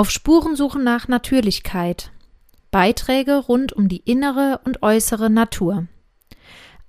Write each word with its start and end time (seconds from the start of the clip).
Auf 0.00 0.10
Spurensuche 0.10 0.78
nach 0.78 1.08
Natürlichkeit. 1.08 2.10
Beiträge 2.70 3.36
rund 3.36 3.74
um 3.74 3.86
die 3.86 3.98
innere 3.98 4.58
und 4.64 4.82
äußere 4.82 5.28
Natur. 5.28 5.88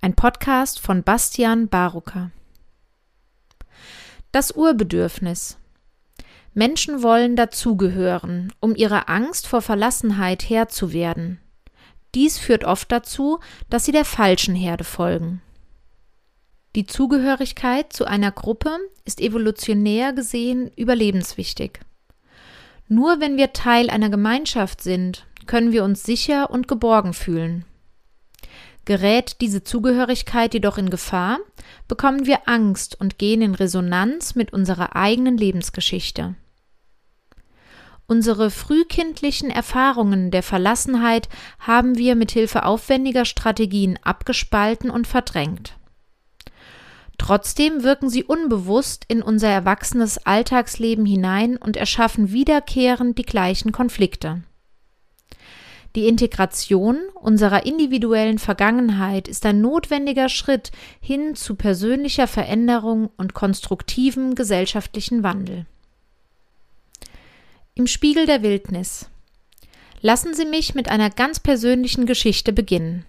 Ein 0.00 0.16
Podcast 0.16 0.80
von 0.80 1.02
Bastian 1.02 1.68
Barucker. 1.68 2.30
Das 4.30 4.52
Urbedürfnis. 4.52 5.58
Menschen 6.54 7.02
wollen 7.02 7.36
dazugehören, 7.36 8.50
um 8.60 8.74
ihrer 8.74 9.10
Angst 9.10 9.46
vor 9.46 9.60
Verlassenheit 9.60 10.48
Herr 10.48 10.68
zu 10.68 10.94
werden. 10.94 11.38
Dies 12.14 12.38
führt 12.38 12.64
oft 12.64 12.90
dazu, 12.90 13.40
dass 13.68 13.84
sie 13.84 13.92
der 13.92 14.06
falschen 14.06 14.54
Herde 14.54 14.84
folgen. 14.84 15.42
Die 16.74 16.86
Zugehörigkeit 16.86 17.92
zu 17.92 18.06
einer 18.06 18.32
Gruppe 18.32 18.78
ist 19.04 19.20
evolutionär 19.20 20.14
gesehen 20.14 20.70
überlebenswichtig. 20.76 21.80
Nur 22.88 23.20
wenn 23.20 23.36
wir 23.36 23.52
Teil 23.52 23.90
einer 23.90 24.10
Gemeinschaft 24.10 24.82
sind, 24.82 25.26
können 25.46 25.72
wir 25.72 25.84
uns 25.84 26.02
sicher 26.02 26.50
und 26.50 26.68
geborgen 26.68 27.14
fühlen. 27.14 27.64
Gerät 28.84 29.40
diese 29.40 29.62
Zugehörigkeit 29.62 30.54
jedoch 30.54 30.76
in 30.76 30.90
Gefahr, 30.90 31.38
bekommen 31.86 32.26
wir 32.26 32.48
Angst 32.48 33.00
und 33.00 33.18
gehen 33.18 33.40
in 33.40 33.54
Resonanz 33.54 34.34
mit 34.34 34.52
unserer 34.52 34.96
eigenen 34.96 35.36
Lebensgeschichte. 35.36 36.34
Unsere 38.08 38.50
frühkindlichen 38.50 39.50
Erfahrungen 39.50 40.30
der 40.30 40.42
Verlassenheit 40.42 41.28
haben 41.60 41.96
wir 41.96 42.16
mit 42.16 42.32
Hilfe 42.32 42.64
aufwendiger 42.64 43.24
Strategien 43.24 43.98
abgespalten 44.02 44.90
und 44.90 45.06
verdrängt. 45.06 45.78
Trotzdem 47.22 47.84
wirken 47.84 48.10
sie 48.10 48.24
unbewusst 48.24 49.04
in 49.06 49.22
unser 49.22 49.46
erwachsenes 49.46 50.26
Alltagsleben 50.26 51.06
hinein 51.06 51.56
und 51.56 51.76
erschaffen 51.76 52.32
wiederkehrend 52.32 53.16
die 53.16 53.22
gleichen 53.22 53.70
Konflikte. 53.70 54.42
Die 55.94 56.08
Integration 56.08 56.98
unserer 57.14 57.64
individuellen 57.64 58.40
Vergangenheit 58.40 59.28
ist 59.28 59.46
ein 59.46 59.60
notwendiger 59.60 60.28
Schritt 60.28 60.72
hin 61.00 61.36
zu 61.36 61.54
persönlicher 61.54 62.26
Veränderung 62.26 63.08
und 63.16 63.34
konstruktivem 63.34 64.34
gesellschaftlichen 64.34 65.22
Wandel. 65.22 65.66
Im 67.76 67.86
Spiegel 67.86 68.26
der 68.26 68.42
Wildnis. 68.42 69.08
Lassen 70.00 70.34
Sie 70.34 70.44
mich 70.44 70.74
mit 70.74 70.88
einer 70.88 71.08
ganz 71.08 71.38
persönlichen 71.38 72.04
Geschichte 72.04 72.52
beginnen. 72.52 73.04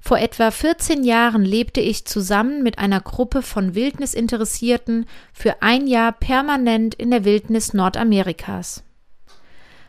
Vor 0.00 0.18
etwa 0.18 0.50
14 0.50 1.04
Jahren 1.04 1.44
lebte 1.44 1.80
ich 1.80 2.04
zusammen 2.04 2.62
mit 2.62 2.78
einer 2.78 3.00
Gruppe 3.00 3.42
von 3.42 3.74
Wildnisinteressierten 3.74 5.06
für 5.32 5.62
ein 5.62 5.86
Jahr 5.86 6.12
permanent 6.12 6.94
in 6.94 7.10
der 7.10 7.24
Wildnis 7.24 7.74
Nordamerikas. 7.74 8.84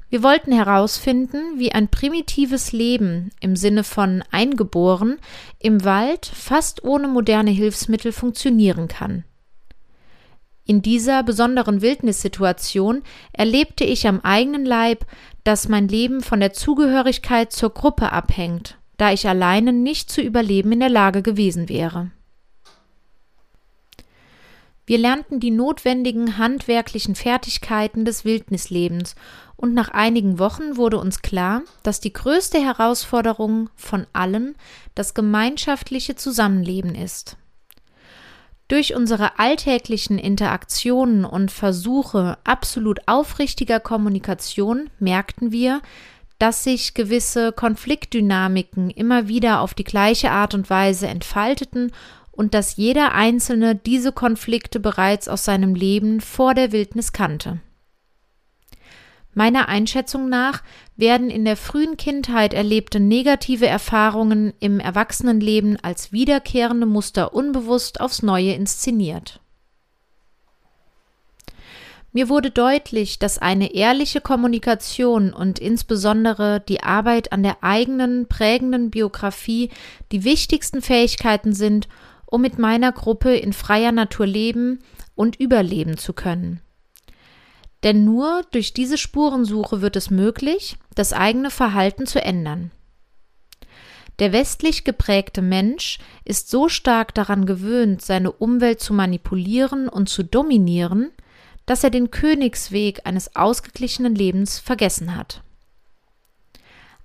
Wir 0.10 0.24
wollten 0.24 0.52
herausfinden, 0.52 1.60
wie 1.60 1.72
ein 1.72 1.88
primitives 1.88 2.72
Leben 2.72 3.30
im 3.40 3.56
Sinne 3.56 3.84
von 3.84 4.24
eingeboren 4.32 5.20
im 5.60 5.84
Wald 5.86 6.26
fast 6.26 6.84
ohne 6.84 7.08
moderne 7.08 7.52
Hilfsmittel 7.52 8.12
funktionieren 8.12 8.88
kann. 8.88 9.23
In 10.66 10.82
dieser 10.82 11.23
besonderen 11.23 11.82
Wildnissituation 11.82 13.04
erlebte 13.34 13.84
ich 13.84 14.08
am 14.08 14.20
eigenen 14.22 14.66
Leib, 14.66 15.06
dass 15.44 15.68
mein 15.68 15.88
Leben 15.88 16.22
von 16.22 16.40
der 16.40 16.54
Zugehörigkeit 16.54 17.52
zur 17.52 17.72
Gruppe 17.72 18.12
abhängt, 18.12 18.79
da 19.00 19.11
ich 19.11 19.28
alleine 19.28 19.73
nicht 19.73 20.11
zu 20.11 20.22
überleben 20.22 20.73
in 20.73 20.81
der 20.81 20.89
Lage 20.89 21.23
gewesen 21.23 21.69
wäre. 21.69 22.11
Wir 24.86 24.97
lernten 24.97 25.39
die 25.39 25.52
notwendigen 25.52 26.38
handwerklichen 26.38 27.16
Fertigkeiten 27.16 28.05
des 28.05 28.25
Wildnislebens, 28.25 29.16
und 29.55 29.73
nach 29.73 29.89
einigen 29.89 30.39
Wochen 30.39 30.77
wurde 30.77 30.97
uns 30.97 31.22
klar, 31.22 31.64
dass 31.83 32.00
die 32.00 32.14
größte 32.14 32.59
Herausforderung 32.59 33.70
von 33.75 34.08
allen 34.14 34.55
das 34.95 35.14
gemeinschaftliche 35.14 36.15
Zusammenleben 36.15 36.95
ist. 36.95 37.36
Durch 38.70 38.95
unsere 38.95 39.38
alltäglichen 39.38 40.17
Interaktionen 40.17 41.26
und 41.26 41.52
Versuche 41.52 42.38
absolut 42.43 42.99
aufrichtiger 43.08 43.80
Kommunikation 43.80 44.89
merkten 44.99 45.52
wir, 45.52 45.82
dass 46.39 46.64
sich 46.64 46.94
gewisse 46.94 47.52
Konfliktdynamiken 47.52 48.89
immer 48.89 49.27
wieder 49.27 49.61
auf 49.61 49.73
die 49.73 49.83
gleiche 49.83 50.32
Art 50.32 50.54
und 50.54 50.70
Weise 50.70 51.08
entfalteten 51.08 51.92
und 52.32 52.54
dass 52.54 52.77
jeder 52.77 53.14
Einzelne 53.14 53.76
diese 53.76 54.14
Konflikte 54.14 54.80
bereits 54.80 55.27
aus 55.27 55.44
seinem 55.44 55.76
Leben 55.76 56.22
vor 56.22 56.54
der 56.54 56.72
Wildnis 56.72 57.11
kannte. 57.11 57.60
Meiner 59.33 59.70
Einschätzung 59.70 60.27
nach 60.27 60.64
werden 60.95 61.30
in 61.30 61.45
der 61.45 61.55
frühen 61.55 61.98
Kindheit 61.98 62.54
erlebte 62.54 63.00
negative 63.00 63.67
Erfahrungen 63.67 64.54
im 64.60 64.80
Erwachsenenleben 64.80 65.77
als 65.82 66.11
wiederkehrende 66.11 66.86
Muster 66.86 67.33
unbewusst 67.33 68.02
aufs 68.02 68.23
Neue 68.23 68.54
inszeniert. 68.54 69.39
Mir 72.11 72.27
wurde 72.27 72.49
deutlich, 72.49 73.20
dass 73.20 73.37
eine 73.37 73.73
ehrliche 73.73 74.20
Kommunikation 74.20 75.31
und 75.31 75.59
insbesondere 75.59 76.59
die 76.59 76.81
Arbeit 76.81 77.31
an 77.31 77.43
der 77.43 77.64
eigenen 77.64 78.27
prägenden 78.27 78.89
Biografie 78.89 79.70
die 80.11 80.23
wichtigsten 80.23 80.81
Fähigkeiten 80.81 81.53
sind, 81.53 81.87
um 82.25 82.42
mit 82.42 82.58
meiner 82.58 82.92
Gruppe 82.92 83.36
in 83.36 83.53
freier 83.53 83.92
Natur 83.92 84.25
leben 84.25 84.80
und 85.14 85.39
überleben 85.39 85.97
zu 85.97 86.14
können. 86.14 86.61
Denn 87.83 88.05
nur 88.05 88.41
durch 88.52 88.73
diese 88.73 88.97
Spurensuche 88.97 89.81
wird 89.81 89.95
es 89.95 90.09
möglich, 90.09 90.77
das 90.95 91.14
eigene 91.14 91.52
Verhalten 91.52 92.08
zu 92.08 92.21
ändern. 92.21 92.71
Der 94.17 94.33
westlich 94.33 94.83
geprägte 94.83 95.41
Mensch 95.41 95.99
ist 96.26 96.49
so 96.49 96.67
stark 96.67 97.15
daran 97.15 97.45
gewöhnt, 97.45 98.02
seine 98.02 98.31
Umwelt 98.31 98.81
zu 98.81 98.93
manipulieren 98.93 99.87
und 99.87 100.09
zu 100.09 100.23
dominieren, 100.23 101.11
dass 101.70 101.84
er 101.84 101.92
den 101.92 102.10
Königsweg 102.10 103.02
eines 103.06 103.36
ausgeglichenen 103.36 104.16
Lebens 104.16 104.58
vergessen 104.58 105.16
hat. 105.16 105.44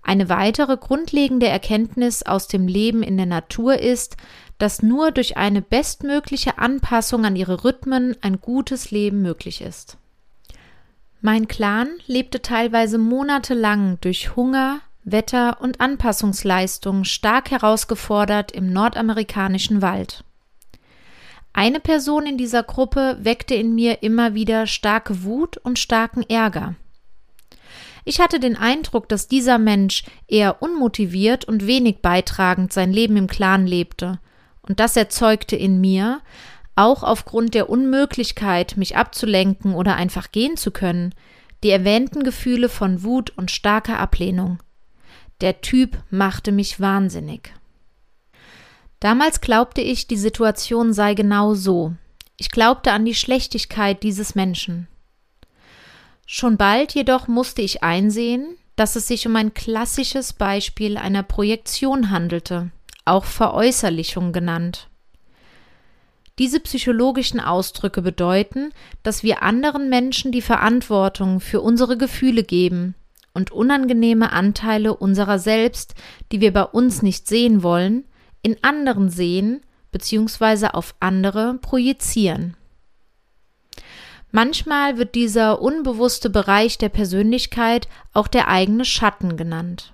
Eine 0.02 0.30
weitere 0.30 0.78
grundlegende 0.78 1.46
Erkenntnis 1.48 2.22
aus 2.22 2.48
dem 2.48 2.66
Leben 2.66 3.02
in 3.02 3.18
der 3.18 3.26
Natur 3.26 3.78
ist, 3.78 4.16
dass 4.56 4.82
nur 4.82 5.10
durch 5.10 5.36
eine 5.36 5.60
bestmögliche 5.60 6.56
Anpassung 6.56 7.26
an 7.26 7.36
ihre 7.36 7.62
Rhythmen 7.62 8.16
ein 8.22 8.40
gutes 8.40 8.90
Leben 8.90 9.20
möglich 9.20 9.60
ist. 9.60 9.98
Mein 11.20 11.46
Clan 11.46 11.88
lebte 12.06 12.40
teilweise 12.40 12.96
monatelang 12.96 13.98
durch 14.00 14.34
Hunger, 14.34 14.80
Wetter 15.04 15.60
und 15.60 15.82
Anpassungsleistung 15.82 17.04
stark 17.04 17.50
herausgefordert 17.50 18.50
im 18.52 18.72
nordamerikanischen 18.72 19.82
Wald. 19.82 20.24
Eine 21.56 21.78
Person 21.78 22.26
in 22.26 22.36
dieser 22.36 22.64
Gruppe 22.64 23.16
weckte 23.20 23.54
in 23.54 23.76
mir 23.76 24.02
immer 24.02 24.34
wieder 24.34 24.66
starke 24.66 25.22
Wut 25.22 25.56
und 25.56 25.78
starken 25.78 26.22
Ärger. 26.28 26.74
Ich 28.04 28.20
hatte 28.20 28.40
den 28.40 28.56
Eindruck, 28.56 29.08
dass 29.08 29.28
dieser 29.28 29.58
Mensch 29.58 30.04
eher 30.26 30.60
unmotiviert 30.62 31.44
und 31.44 31.66
wenig 31.66 32.02
beitragend 32.02 32.72
sein 32.72 32.92
Leben 32.92 33.16
im 33.16 33.28
Clan 33.28 33.68
lebte, 33.68 34.18
und 34.62 34.80
das 34.80 34.96
erzeugte 34.96 35.54
in 35.54 35.80
mir, 35.80 36.20
auch 36.74 37.04
aufgrund 37.04 37.54
der 37.54 37.70
Unmöglichkeit, 37.70 38.76
mich 38.76 38.96
abzulenken 38.96 39.74
oder 39.74 39.94
einfach 39.94 40.32
gehen 40.32 40.56
zu 40.56 40.72
können, 40.72 41.14
die 41.62 41.70
erwähnten 41.70 42.24
Gefühle 42.24 42.68
von 42.68 43.04
Wut 43.04 43.30
und 43.36 43.52
starker 43.52 44.00
Ablehnung. 44.00 44.58
Der 45.40 45.60
Typ 45.60 45.98
machte 46.10 46.50
mich 46.50 46.80
wahnsinnig. 46.80 47.54
Damals 49.04 49.42
glaubte 49.42 49.82
ich, 49.82 50.06
die 50.06 50.16
Situation 50.16 50.94
sei 50.94 51.12
genau 51.12 51.52
so. 51.52 51.92
Ich 52.38 52.48
glaubte 52.48 52.90
an 52.92 53.04
die 53.04 53.14
Schlechtigkeit 53.14 54.02
dieses 54.02 54.34
Menschen. 54.34 54.88
Schon 56.24 56.56
bald 56.56 56.94
jedoch 56.94 57.28
musste 57.28 57.60
ich 57.60 57.82
einsehen, 57.82 58.56
dass 58.76 58.96
es 58.96 59.06
sich 59.06 59.26
um 59.26 59.36
ein 59.36 59.52
klassisches 59.52 60.32
Beispiel 60.32 60.96
einer 60.96 61.22
Projektion 61.22 62.08
handelte, 62.08 62.70
auch 63.04 63.26
Veräußerlichung 63.26 64.32
genannt. 64.32 64.88
Diese 66.38 66.58
psychologischen 66.60 67.40
Ausdrücke 67.40 68.00
bedeuten, 68.00 68.72
dass 69.02 69.22
wir 69.22 69.42
anderen 69.42 69.90
Menschen 69.90 70.32
die 70.32 70.40
Verantwortung 70.40 71.40
für 71.40 71.60
unsere 71.60 71.98
Gefühle 71.98 72.42
geben 72.42 72.94
und 73.34 73.52
unangenehme 73.52 74.32
Anteile 74.32 74.96
unserer 74.96 75.38
selbst, 75.38 75.94
die 76.32 76.40
wir 76.40 76.54
bei 76.54 76.64
uns 76.64 77.02
nicht 77.02 77.28
sehen 77.28 77.62
wollen, 77.62 78.04
in 78.44 78.62
anderen 78.62 79.08
sehen 79.08 79.62
bzw. 79.90 80.68
auf 80.68 80.94
andere 81.00 81.54
projizieren. 81.54 82.56
Manchmal 84.30 84.98
wird 84.98 85.14
dieser 85.14 85.62
unbewusste 85.62 86.28
Bereich 86.28 86.76
der 86.76 86.90
Persönlichkeit 86.90 87.88
auch 88.12 88.28
der 88.28 88.48
eigene 88.48 88.84
Schatten 88.84 89.36
genannt. 89.36 89.92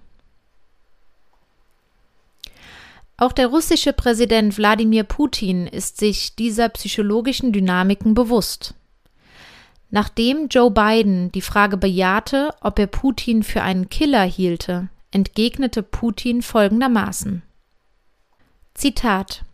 Auch 3.17 3.33
der 3.33 3.49
russische 3.49 3.93
Präsident 3.93 4.57
Wladimir 4.57 5.05
Putin 5.05 5.67
ist 5.67 5.99
sich 5.99 6.35
dieser 6.35 6.71
psychologischen 6.71 7.53
Dynamiken 7.53 8.15
bewusst. 8.15 8.75
Nachdem 9.91 10.49
Joe 10.49 10.71
Biden 10.71 11.31
die 11.33 11.43
Frage 11.43 11.77
bejahte, 11.77 12.55
ob 12.63 12.79
er 12.79 12.87
Putin 12.87 13.43
für 13.43 13.63
einen 13.63 13.91
Killer 13.91 14.25
hielte, 14.25 14.89
entgegnete 15.11 15.83
Putin 15.83 16.41
folgendermaßen 16.43 17.43
Zitat 18.81 19.45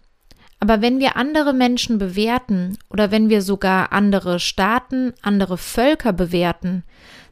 aber 0.59 0.81
wenn 0.81 0.99
wir 0.99 1.17
andere 1.17 1.53
Menschen 1.53 1.99
bewerten 1.99 2.79
oder 2.89 3.11
wenn 3.11 3.29
wir 3.29 3.43
sogar 3.43 3.93
andere 3.93 4.41
Staaten, 4.41 5.13
andere 5.23 5.59
Völker 5.59 6.13
bewerten, 6.13 6.83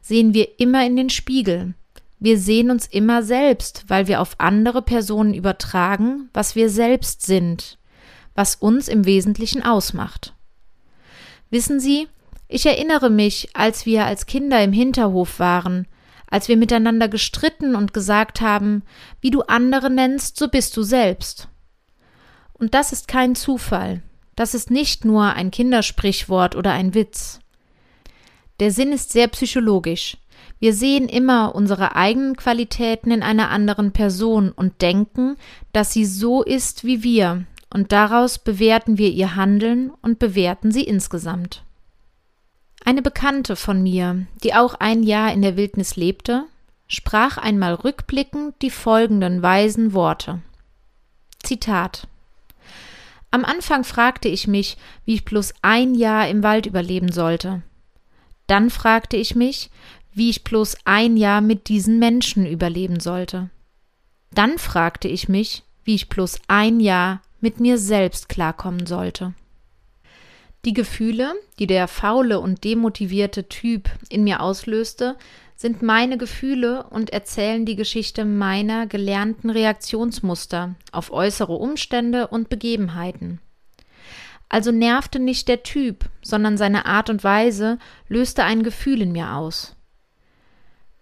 sehen 0.01 0.33
wir 0.33 0.59
immer 0.59 0.85
in 0.85 0.95
den 0.95 1.09
Spiegel. 1.09 1.73
Wir 2.19 2.37
sehen 2.37 2.69
uns 2.69 2.85
immer 2.87 3.23
selbst, 3.23 3.85
weil 3.87 4.07
wir 4.07 4.21
auf 4.21 4.35
andere 4.37 4.81
Personen 4.81 5.33
übertragen, 5.33 6.29
was 6.33 6.55
wir 6.55 6.69
selbst 6.69 7.25
sind, 7.25 7.77
was 8.35 8.55
uns 8.55 8.87
im 8.87 9.05
Wesentlichen 9.05 9.63
ausmacht. 9.63 10.33
Wissen 11.49 11.79
Sie, 11.79 12.07
ich 12.47 12.65
erinnere 12.65 13.09
mich, 13.09 13.49
als 13.53 13.87
wir 13.87 14.05
als 14.05 14.27
Kinder 14.27 14.63
im 14.63 14.71
Hinterhof 14.71 15.39
waren, 15.39 15.87
als 16.27 16.47
wir 16.47 16.57
miteinander 16.57 17.07
gestritten 17.07 17.75
und 17.75 17.93
gesagt 17.93 18.39
haben, 18.39 18.83
wie 19.19 19.31
du 19.31 19.41
andere 19.41 19.89
nennst, 19.89 20.37
so 20.37 20.47
bist 20.47 20.77
du 20.77 20.83
selbst. 20.83 21.49
Und 22.65 22.73
das 22.73 22.91
ist 22.91 23.07
kein 23.07 23.35
Zufall. 23.35 24.01
Das 24.35 24.55
ist 24.55 24.71
nicht 24.71 25.05
nur 25.05 25.33
ein 25.33 25.51
Kindersprichwort 25.51 26.55
oder 26.55 26.71
ein 26.71 26.95
Witz. 26.95 27.39
Der 28.59 28.71
Sinn 28.71 28.91
ist 28.91 29.11
sehr 29.11 29.27
psychologisch. 29.27 30.17
Wir 30.57 30.73
sehen 30.73 31.07
immer 31.07 31.53
unsere 31.53 31.95
eigenen 31.95 32.35
Qualitäten 32.35 33.11
in 33.11 33.21
einer 33.21 33.51
anderen 33.51 33.91
Person 33.91 34.51
und 34.51 34.81
denken, 34.81 35.37
dass 35.73 35.93
sie 35.93 36.07
so 36.07 36.41
ist 36.41 36.83
wie 36.83 37.03
wir, 37.03 37.45
und 37.71 37.91
daraus 37.91 38.39
bewerten 38.39 38.97
wir 38.97 39.11
ihr 39.11 39.35
Handeln 39.35 39.91
und 40.01 40.17
bewerten 40.17 40.71
sie 40.71 40.85
insgesamt. 40.85 41.63
Eine 42.83 43.03
Bekannte 43.03 43.55
von 43.55 43.83
mir, 43.83 44.25
die 44.43 44.55
auch 44.55 44.73
ein 44.73 45.03
Jahr 45.03 45.31
in 45.31 45.43
der 45.43 45.55
Wildnis 45.55 45.97
lebte, 45.97 46.45
sprach 46.87 47.37
einmal 47.37 47.75
rückblickend 47.75 48.55
die 48.63 48.71
folgenden 48.71 49.43
weisen 49.43 49.93
Worte. 49.93 50.41
Zitat 51.43 52.07
am 53.35 53.43
Anfang 53.43 53.83
fragte 53.83 54.29
ich 54.29 54.47
mich, 54.47 54.77
wie 55.03 55.15
ich 55.15 55.25
bloß 55.25 55.55
ein 55.61 55.93
Jahr 55.93 56.29
im 56.29 56.41
Wald 56.41 56.65
überleben 56.65 57.11
sollte. 57.11 57.63
Dann 58.47 58.69
fragte 58.69 59.17
ich 59.17 59.35
mich, 59.35 59.69
wie 60.13 60.29
ich 60.29 60.45
bloß 60.45 60.77
ein 60.85 61.17
Jahr 61.17 61.41
mit 61.41 61.67
diesen 61.67 61.99
Menschen 61.99 62.45
überleben 62.45 63.01
sollte. 63.01 63.49
Dann 64.31 64.57
fragte 64.57 65.09
ich 65.09 65.27
mich, 65.27 65.63
wie 65.83 65.95
ich 65.95 66.07
bloß 66.07 66.39
ein 66.47 66.79
Jahr 66.79 67.21
mit 67.41 67.59
mir 67.59 67.77
selbst 67.77 68.29
klarkommen 68.29 68.85
sollte. 68.85 69.33
Die 70.63 70.73
Gefühle, 70.73 71.33
die 71.59 71.67
der 71.67 71.89
faule 71.89 72.39
und 72.39 72.63
demotivierte 72.63 73.49
Typ 73.49 73.89
in 74.07 74.23
mir 74.23 74.39
auslöste, 74.39 75.17
sind 75.55 75.81
meine 75.81 76.17
Gefühle 76.17 76.83
und 76.89 77.11
erzählen 77.11 77.65
die 77.65 77.75
Geschichte 77.75 78.25
meiner 78.25 78.87
gelernten 78.87 79.49
Reaktionsmuster 79.49 80.75
auf 80.91 81.11
äußere 81.11 81.53
Umstände 81.53 82.27
und 82.27 82.49
Begebenheiten. 82.49 83.39
Also 84.49 84.71
nervte 84.71 85.19
nicht 85.19 85.47
der 85.47 85.63
Typ, 85.63 86.09
sondern 86.21 86.57
seine 86.57 86.85
Art 86.85 87.09
und 87.09 87.23
Weise 87.23 87.79
löste 88.07 88.43
ein 88.43 88.63
Gefühl 88.63 89.01
in 89.01 89.11
mir 89.11 89.33
aus. 89.33 89.75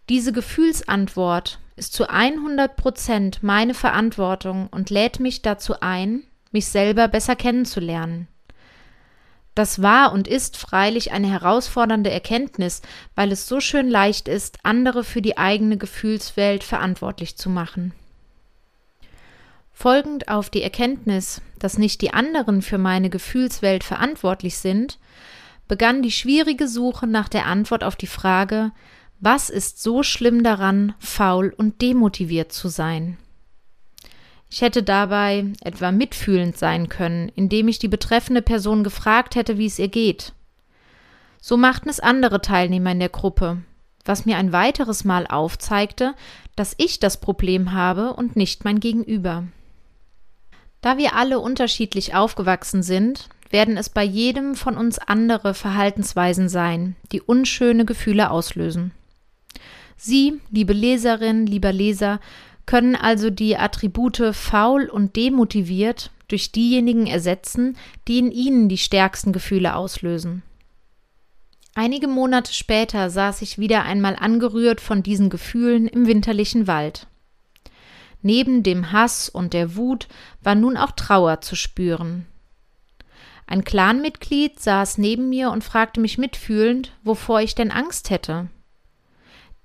Diese 0.10 0.32
Gefühlsantwort 0.32 1.60
ist 1.76 1.94
zu 1.94 2.10
100 2.10 2.76
Prozent 2.76 3.42
meine 3.42 3.74
Verantwortung 3.74 4.68
und 4.68 4.90
lädt 4.90 5.20
mich 5.20 5.42
dazu 5.42 5.80
ein, 5.82 6.24
mich 6.52 6.68
selber 6.68 7.08
besser 7.08 7.36
kennenzulernen. 7.36 8.28
Das 9.56 9.82
war 9.82 10.14
und 10.14 10.28
ist 10.28 10.58
freilich 10.58 11.12
eine 11.12 11.28
herausfordernde 11.28 12.10
Erkenntnis, 12.10 12.82
weil 13.16 13.32
es 13.32 13.48
so 13.48 13.60
schön 13.60 13.90
leicht 13.90 14.28
ist, 14.28 14.58
andere 14.64 15.04
für 15.04 15.22
die 15.22 15.38
eigene 15.38 15.78
Gefühlswelt 15.78 16.64
verantwortlich 16.64 17.38
zu 17.38 17.50
machen. 17.50 17.94
Folgend 19.72 20.28
auf 20.28 20.50
die 20.50 20.64
Erkenntnis, 20.64 21.42
dass 21.60 21.78
nicht 21.78 22.02
die 22.02 22.14
anderen 22.14 22.62
für 22.62 22.78
meine 22.78 23.10
Gefühlswelt 23.10 23.84
verantwortlich 23.84 24.58
sind, 24.58 25.00
begann 25.68 26.02
die 26.02 26.12
schwierige 26.12 26.68
Suche 26.68 27.08
nach 27.08 27.30
der 27.30 27.46
Antwort 27.46 27.84
auf 27.84 27.96
die 27.96 28.08
Frage, 28.08 28.72
was 29.20 29.50
ist 29.50 29.82
so 29.82 30.04
schlimm 30.04 30.44
daran, 30.44 30.96
faul 31.00 31.54
und 31.56 31.82
demotiviert 31.82 32.52
zu 32.52 32.68
sein? 32.68 33.18
Ich 34.54 34.62
hätte 34.62 34.84
dabei 34.84 35.48
etwa 35.62 35.92
mitfühlend 35.92 36.60
sein 36.60 36.88
können, 36.88 37.32
indem 37.34 37.68
ich 37.70 37.80
die 37.80 37.88
betreffende 37.88 38.44
Person 38.44 38.84
gefragt 38.84 39.34
hätte, 39.34 39.58
wie 39.58 39.66
es 39.66 39.80
ihr 39.80 39.88
geht. 39.88 40.34
So 41.42 41.58
machten 41.58 41.90
es 41.90 42.00
andere 42.00 42.40
Teilnehmer 42.40 42.92
in 42.92 43.00
der 43.00 43.10
Gruppe, 43.10 43.64
was 44.06 44.28
mir 44.28 44.38
ein 44.38 44.54
weiteres 44.54 45.06
Mal 45.06 45.26
aufzeigte, 45.26 46.14
dass 46.56 46.76
ich 46.78 47.00
das 47.00 47.20
Problem 47.20 47.72
habe 47.72 48.14
und 48.14 48.36
nicht 48.36 48.64
mein 48.64 48.80
Gegenüber. 48.80 49.46
Da 50.82 51.00
wir 51.00 51.16
alle 51.16 51.40
unterschiedlich 51.40 52.14
aufgewachsen 52.14 52.84
sind, 52.84 53.30
werden 53.50 53.76
es 53.76 53.90
bei 53.90 54.04
jedem 54.04 54.54
von 54.54 54.78
uns 54.78 55.00
andere 55.00 55.56
Verhaltensweisen 55.56 56.48
sein, 56.48 56.96
die 57.12 57.22
unschöne 57.22 57.86
Gefühle 57.86 58.30
auslösen. 58.30 58.92
Sie, 59.98 60.40
liebe 60.52 60.74
Leserin, 60.74 61.48
lieber 61.48 61.74
Leser, 61.74 62.20
können 62.66 62.96
also 62.96 63.30
die 63.30 63.58
Attribute 63.58 64.34
faul 64.34 64.86
und 64.90 65.16
demotiviert 65.16 66.12
durch 66.28 66.52
diejenigen 66.52 67.08
ersetzen, 67.08 67.78
die 68.08 68.20
in 68.20 68.32
ihnen 68.32 68.70
die 68.70 68.78
stärksten 68.78 69.34
Gefühle 69.34 69.76
auslösen. 69.76 70.44
Einige 71.76 72.08
Monate 72.08 72.54
später 72.54 73.10
saß 73.10 73.42
ich 73.42 73.58
wieder 73.58 73.84
einmal 73.84 74.16
angerührt 74.16 74.80
von 74.80 75.02
diesen 75.02 75.30
Gefühlen 75.30 75.88
im 75.88 76.08
winterlichen 76.08 76.68
Wald. 76.68 77.08
Neben 78.22 78.64
dem 78.64 78.92
Hass 78.92 79.28
und 79.28 79.54
der 79.54 79.76
Wut 79.76 80.08
war 80.42 80.56
nun 80.56 80.78
auch 80.78 80.92
Trauer 80.92 81.42
zu 81.42 81.56
spüren. 81.56 82.26
Ein 83.48 83.64
Clanmitglied 83.64 84.60
saß 84.60 84.98
neben 84.98 85.30
mir 85.30 85.52
und 85.52 85.64
fragte 85.64 86.00
mich 86.00 86.18
mitfühlend, 86.18 86.94
wovor 87.04 87.42
ich 87.42 87.56
denn 87.56 87.72
Angst 87.72 88.10
hätte. 88.10 88.48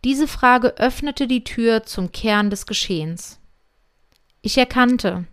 Diese 0.04 0.28
Frage 0.28 0.76
öffnete 0.78 1.26
die 1.26 1.44
Tür 1.44 1.82
zum 1.82 2.12
Kern 2.12 2.50
des 2.50 2.66
Geschehens. 2.66 3.40
Ich 4.42 4.56
erkannte, 4.56 5.26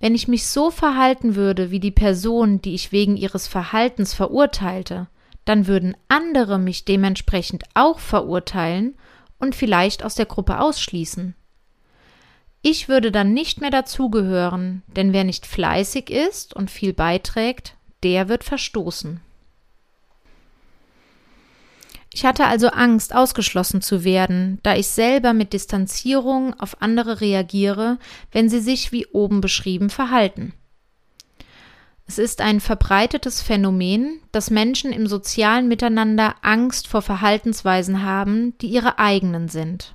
wenn 0.00 0.14
ich 0.14 0.28
mich 0.28 0.46
so 0.46 0.70
verhalten 0.70 1.34
würde 1.34 1.70
wie 1.70 1.80
die 1.80 1.90
Person, 1.90 2.60
die 2.60 2.74
ich 2.74 2.92
wegen 2.92 3.16
ihres 3.16 3.48
Verhaltens 3.48 4.14
verurteilte, 4.14 5.08
dann 5.44 5.66
würden 5.66 5.96
andere 6.08 6.58
mich 6.58 6.84
dementsprechend 6.84 7.64
auch 7.74 7.98
verurteilen 7.98 8.96
und 9.38 9.54
vielleicht 9.54 10.04
aus 10.04 10.14
der 10.14 10.26
Gruppe 10.26 10.60
ausschließen. 10.60 11.34
Ich 12.60 12.88
würde 12.88 13.10
dann 13.10 13.32
nicht 13.32 13.60
mehr 13.60 13.70
dazugehören, 13.70 14.82
denn 14.88 15.12
wer 15.12 15.24
nicht 15.24 15.46
fleißig 15.46 16.10
ist 16.10 16.54
und 16.54 16.70
viel 16.70 16.92
beiträgt, 16.92 17.76
der 18.02 18.28
wird 18.28 18.44
verstoßen. 18.44 19.20
Ich 22.18 22.24
hatte 22.24 22.46
also 22.46 22.70
Angst, 22.70 23.14
ausgeschlossen 23.14 23.80
zu 23.80 24.02
werden, 24.02 24.58
da 24.64 24.74
ich 24.74 24.88
selber 24.88 25.34
mit 25.34 25.52
Distanzierung 25.52 26.52
auf 26.58 26.82
andere 26.82 27.20
reagiere, 27.20 27.98
wenn 28.32 28.48
sie 28.48 28.58
sich 28.58 28.90
wie 28.90 29.06
oben 29.06 29.40
beschrieben 29.40 29.88
verhalten. 29.88 30.52
Es 32.08 32.18
ist 32.18 32.40
ein 32.40 32.58
verbreitetes 32.58 33.40
Phänomen, 33.40 34.20
dass 34.32 34.50
Menschen 34.50 34.92
im 34.92 35.06
sozialen 35.06 35.68
Miteinander 35.68 36.34
Angst 36.42 36.88
vor 36.88 37.02
Verhaltensweisen 37.02 38.02
haben, 38.02 38.58
die 38.58 38.66
ihre 38.66 38.98
eigenen 38.98 39.46
sind. 39.46 39.94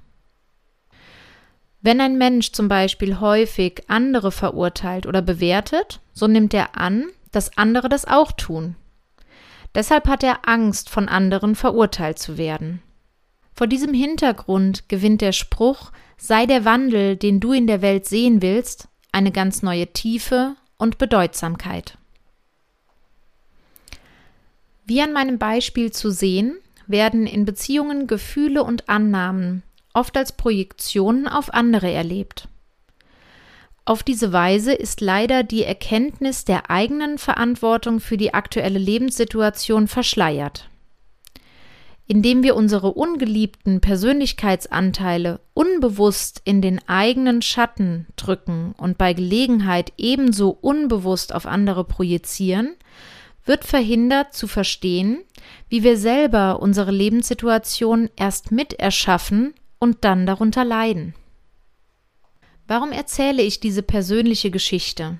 Wenn 1.81 1.99
ein 1.99 2.17
Mensch 2.17 2.53
zum 2.53 2.69
Beispiel 2.69 3.19
häufig 3.19 3.83
andere 3.89 4.31
verurteilt 4.31 5.07
oder 5.07 5.21
bewertet, 5.21 5.99
so 6.13 6.27
nimmt 6.27 6.53
er 6.53 6.77
an, 6.77 7.07
dass 7.33 7.57
andere 7.57 7.89
das 7.89 8.05
auch 8.05 8.31
tun. 8.31 8.77
Deshalb 9.75 10.07
hat 10.07 10.23
er 10.23 10.47
Angst, 10.47 10.89
von 10.89 11.09
anderen 11.09 11.55
verurteilt 11.55 12.19
zu 12.19 12.37
werden. 12.37 12.81
Vor 13.53 13.67
diesem 13.67 13.93
Hintergrund 13.93 14.89
gewinnt 14.89 15.21
der 15.21 15.31
Spruch 15.31 15.91
Sei 16.17 16.45
der 16.45 16.63
Wandel, 16.63 17.17
den 17.17 17.39
du 17.39 17.51
in 17.51 17.67
der 17.67 17.81
Welt 17.81 18.05
sehen 18.05 18.41
willst, 18.41 18.87
eine 19.11 19.31
ganz 19.31 19.61
neue 19.61 19.87
Tiefe 19.87 20.55
und 20.77 20.97
Bedeutsamkeit. 20.97 21.97
Wie 24.85 25.01
an 25.01 25.11
meinem 25.11 25.37
Beispiel 25.37 25.91
zu 25.91 26.11
sehen, 26.11 26.57
werden 26.87 27.27
in 27.27 27.45
Beziehungen 27.45 28.07
Gefühle 28.07 28.63
und 28.63 28.89
Annahmen 28.89 29.63
oft 29.93 30.15
als 30.17 30.31
Projektionen 30.31 31.27
auf 31.27 31.53
andere 31.53 31.91
erlebt. 31.91 32.47
Auf 33.85 34.01
diese 34.01 34.31
Weise 34.31 34.73
ist 34.73 35.01
leider 35.01 35.43
die 35.43 35.63
Erkenntnis 35.63 36.45
der 36.45 36.69
eigenen 36.69 37.17
Verantwortung 37.17 37.99
für 37.99 38.15
die 38.15 38.33
aktuelle 38.33 38.79
Lebenssituation 38.79 39.89
verschleiert. 39.89 40.69
Indem 42.07 42.43
wir 42.43 42.55
unsere 42.55 42.93
ungeliebten 42.93 43.81
Persönlichkeitsanteile 43.81 45.41
unbewusst 45.53 46.41
in 46.45 46.61
den 46.61 46.79
eigenen 46.87 47.41
Schatten 47.41 48.07
drücken 48.15 48.73
und 48.77 48.97
bei 48.97 49.13
Gelegenheit 49.13 49.91
ebenso 49.97 50.49
unbewusst 50.49 51.35
auf 51.35 51.45
andere 51.45 51.83
projizieren, 51.83 52.75
wird 53.45 53.65
verhindert 53.65 54.33
zu 54.33 54.47
verstehen, 54.47 55.23
wie 55.67 55.83
wir 55.83 55.97
selber 55.97 56.61
unsere 56.61 56.91
Lebenssituation 56.91 58.09
erst 58.15 58.51
miterschaffen 58.51 59.53
und 59.79 60.05
dann 60.05 60.25
darunter 60.25 60.63
leiden. 60.63 61.15
Warum 62.75 62.91
erzähle 62.91 63.43
ich 63.43 63.59
diese 63.59 63.83
persönliche 63.83 64.49
Geschichte? 64.49 65.19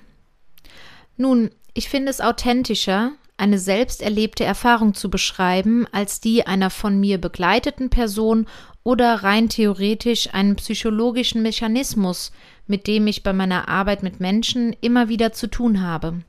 Nun, 1.16 1.50
ich 1.72 1.88
finde 1.88 2.10
es 2.10 2.20
authentischer, 2.20 3.12
eine 3.36 3.60
selbst 3.60 4.02
erlebte 4.02 4.42
Erfahrung 4.42 4.94
zu 4.94 5.08
beschreiben, 5.08 5.86
als 5.92 6.18
die 6.18 6.48
einer 6.48 6.68
von 6.68 6.98
mir 6.98 7.18
begleiteten 7.18 7.90
Person 7.90 8.48
oder 8.82 9.22
rein 9.22 9.48
theoretisch 9.48 10.34
einen 10.34 10.56
psychologischen 10.56 11.42
Mechanismus, 11.42 12.32
mit 12.66 12.88
dem 12.88 13.06
ich 13.06 13.22
bei 13.22 13.32
meiner 13.32 13.68
Arbeit 13.68 14.02
mit 14.02 14.18
Menschen 14.18 14.74
immer 14.80 15.08
wieder 15.08 15.30
zu 15.30 15.46
tun 15.46 15.80
habe. 15.80 16.22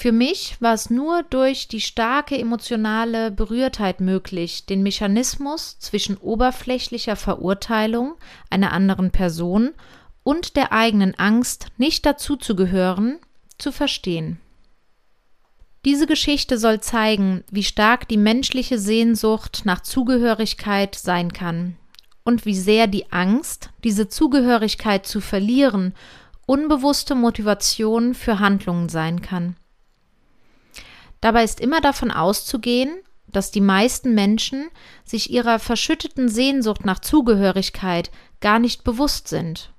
Für 0.00 0.12
mich 0.12 0.56
war 0.60 0.72
es 0.72 0.88
nur 0.88 1.24
durch 1.24 1.68
die 1.68 1.82
starke 1.82 2.34
emotionale 2.38 3.30
Berührtheit 3.30 4.00
möglich, 4.00 4.64
den 4.64 4.82
Mechanismus 4.82 5.78
zwischen 5.78 6.16
oberflächlicher 6.16 7.16
Verurteilung 7.16 8.14
einer 8.48 8.72
anderen 8.72 9.10
Person 9.10 9.74
und 10.22 10.56
der 10.56 10.72
eigenen 10.72 11.16
Angst, 11.18 11.66
nicht 11.76 12.06
dazuzugehören, 12.06 13.18
zu 13.58 13.72
verstehen. 13.72 14.40
Diese 15.84 16.06
Geschichte 16.06 16.56
soll 16.56 16.80
zeigen, 16.80 17.44
wie 17.50 17.62
stark 17.62 18.08
die 18.08 18.16
menschliche 18.16 18.78
Sehnsucht 18.78 19.66
nach 19.66 19.82
Zugehörigkeit 19.82 20.94
sein 20.94 21.34
kann 21.34 21.76
und 22.24 22.46
wie 22.46 22.56
sehr 22.56 22.86
die 22.86 23.12
Angst, 23.12 23.68
diese 23.84 24.08
Zugehörigkeit 24.08 25.04
zu 25.04 25.20
verlieren, 25.20 25.92
unbewusste 26.46 27.14
Motivation 27.14 28.14
für 28.14 28.38
Handlungen 28.38 28.88
sein 28.88 29.20
kann. 29.20 29.56
Dabei 31.20 31.44
ist 31.44 31.60
immer 31.60 31.80
davon 31.80 32.10
auszugehen, 32.10 32.90
dass 33.26 33.50
die 33.50 33.60
meisten 33.60 34.14
Menschen 34.14 34.68
sich 35.04 35.30
ihrer 35.30 35.58
verschütteten 35.58 36.28
Sehnsucht 36.28 36.84
nach 36.84 36.98
Zugehörigkeit 36.98 38.10
gar 38.40 38.58
nicht 38.58 38.84
bewusst 38.84 39.28
sind. 39.28 39.70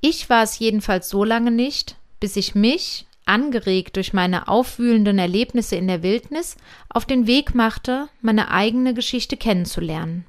Ich 0.00 0.30
war 0.30 0.42
es 0.42 0.58
jedenfalls 0.58 1.08
so 1.08 1.24
lange 1.24 1.50
nicht, 1.50 1.96
bis 2.18 2.36
ich 2.36 2.54
mich 2.54 3.06
angeregt 3.26 3.96
durch 3.96 4.12
meine 4.12 4.48
aufwühlenden 4.48 5.18
Erlebnisse 5.18 5.76
in 5.76 5.86
der 5.86 6.02
Wildnis, 6.02 6.56
auf 6.88 7.04
den 7.04 7.26
Weg 7.26 7.54
machte, 7.54 8.08
meine 8.20 8.50
eigene 8.50 8.92
Geschichte 8.92 9.36
kennenzulernen. 9.36 10.26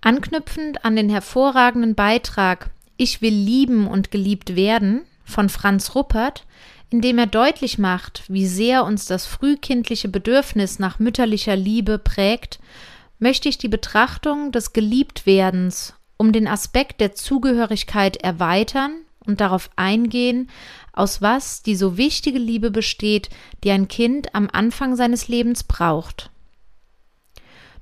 Anknüpfend 0.00 0.84
an 0.84 0.96
den 0.96 1.08
hervorragenden 1.08 1.94
Beitrag 1.94 2.70
Ich 2.96 3.22
will 3.22 3.34
lieben 3.34 3.86
und 3.86 4.10
geliebt 4.10 4.56
werden 4.56 5.02
von 5.24 5.48
Franz 5.48 5.94
Ruppert, 5.94 6.44
in 6.92 7.00
dem 7.00 7.16
er 7.18 7.26
deutlich 7.26 7.78
macht, 7.78 8.24
wie 8.28 8.46
sehr 8.46 8.84
uns 8.84 9.06
das 9.06 9.24
frühkindliche 9.24 10.08
Bedürfnis 10.08 10.78
nach 10.78 10.98
mütterlicher 10.98 11.56
Liebe 11.56 11.98
prägt, 11.98 12.58
möchte 13.18 13.48
ich 13.48 13.56
die 13.56 13.68
Betrachtung 13.68 14.52
des 14.52 14.74
Geliebtwerdens 14.74 15.94
um 16.18 16.32
den 16.32 16.46
Aspekt 16.46 17.00
der 17.00 17.14
Zugehörigkeit 17.14 18.18
erweitern 18.18 18.92
und 19.26 19.40
darauf 19.40 19.70
eingehen, 19.74 20.50
aus 20.92 21.22
was 21.22 21.62
die 21.62 21.76
so 21.76 21.96
wichtige 21.96 22.38
Liebe 22.38 22.70
besteht, 22.70 23.30
die 23.64 23.70
ein 23.70 23.88
Kind 23.88 24.34
am 24.34 24.48
Anfang 24.52 24.94
seines 24.94 25.28
Lebens 25.28 25.64
braucht. 25.64 26.30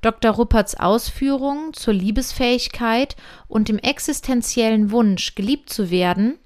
Dr. 0.03 0.31
Rupperts 0.31 0.77
Ausführungen 0.77 1.75
zur 1.75 1.95
Liebesfähigkeit 1.95 3.17
und 3.49 3.69
dem 3.69 3.79
existenziellen 3.79 4.91
Wunsch, 4.91 5.35
geliebt 5.35 5.69
zu 5.69 5.91
werden, 5.91 6.39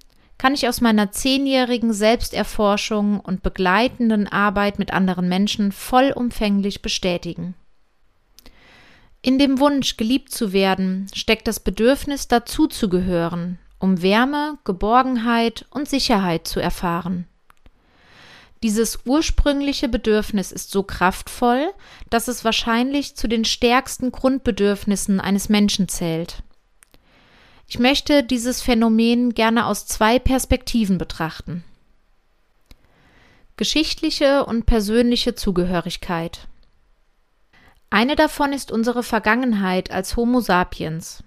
kann 0.44 0.52
ich 0.52 0.68
aus 0.68 0.82
meiner 0.82 1.10
zehnjährigen 1.10 1.94
Selbsterforschung 1.94 3.18
und 3.18 3.42
begleitenden 3.42 4.28
Arbeit 4.28 4.78
mit 4.78 4.92
anderen 4.92 5.26
Menschen 5.26 5.72
vollumfänglich 5.72 6.82
bestätigen. 6.82 7.54
In 9.22 9.38
dem 9.38 9.58
Wunsch, 9.58 9.96
geliebt 9.96 10.30
zu 10.30 10.52
werden, 10.52 11.06
steckt 11.14 11.48
das 11.48 11.60
Bedürfnis, 11.60 12.28
dazuzugehören, 12.28 13.58
um 13.78 14.02
Wärme, 14.02 14.58
Geborgenheit 14.64 15.64
und 15.70 15.88
Sicherheit 15.88 16.46
zu 16.46 16.60
erfahren. 16.60 17.26
Dieses 18.62 18.98
ursprüngliche 19.06 19.88
Bedürfnis 19.88 20.52
ist 20.52 20.70
so 20.70 20.82
kraftvoll, 20.82 21.70
dass 22.10 22.28
es 22.28 22.44
wahrscheinlich 22.44 23.16
zu 23.16 23.28
den 23.28 23.46
stärksten 23.46 24.12
Grundbedürfnissen 24.12 25.20
eines 25.20 25.48
Menschen 25.48 25.88
zählt. 25.88 26.42
Ich 27.66 27.78
möchte 27.78 28.22
dieses 28.22 28.62
Phänomen 28.62 29.34
gerne 29.34 29.66
aus 29.66 29.86
zwei 29.86 30.18
Perspektiven 30.18 30.98
betrachten. 30.98 31.64
Geschichtliche 33.56 34.44
und 34.44 34.66
persönliche 34.66 35.34
Zugehörigkeit. 35.34 36.48
Eine 37.90 38.16
davon 38.16 38.52
ist 38.52 38.72
unsere 38.72 39.02
Vergangenheit 39.02 39.90
als 39.90 40.16
Homo 40.16 40.40
sapiens. 40.40 41.22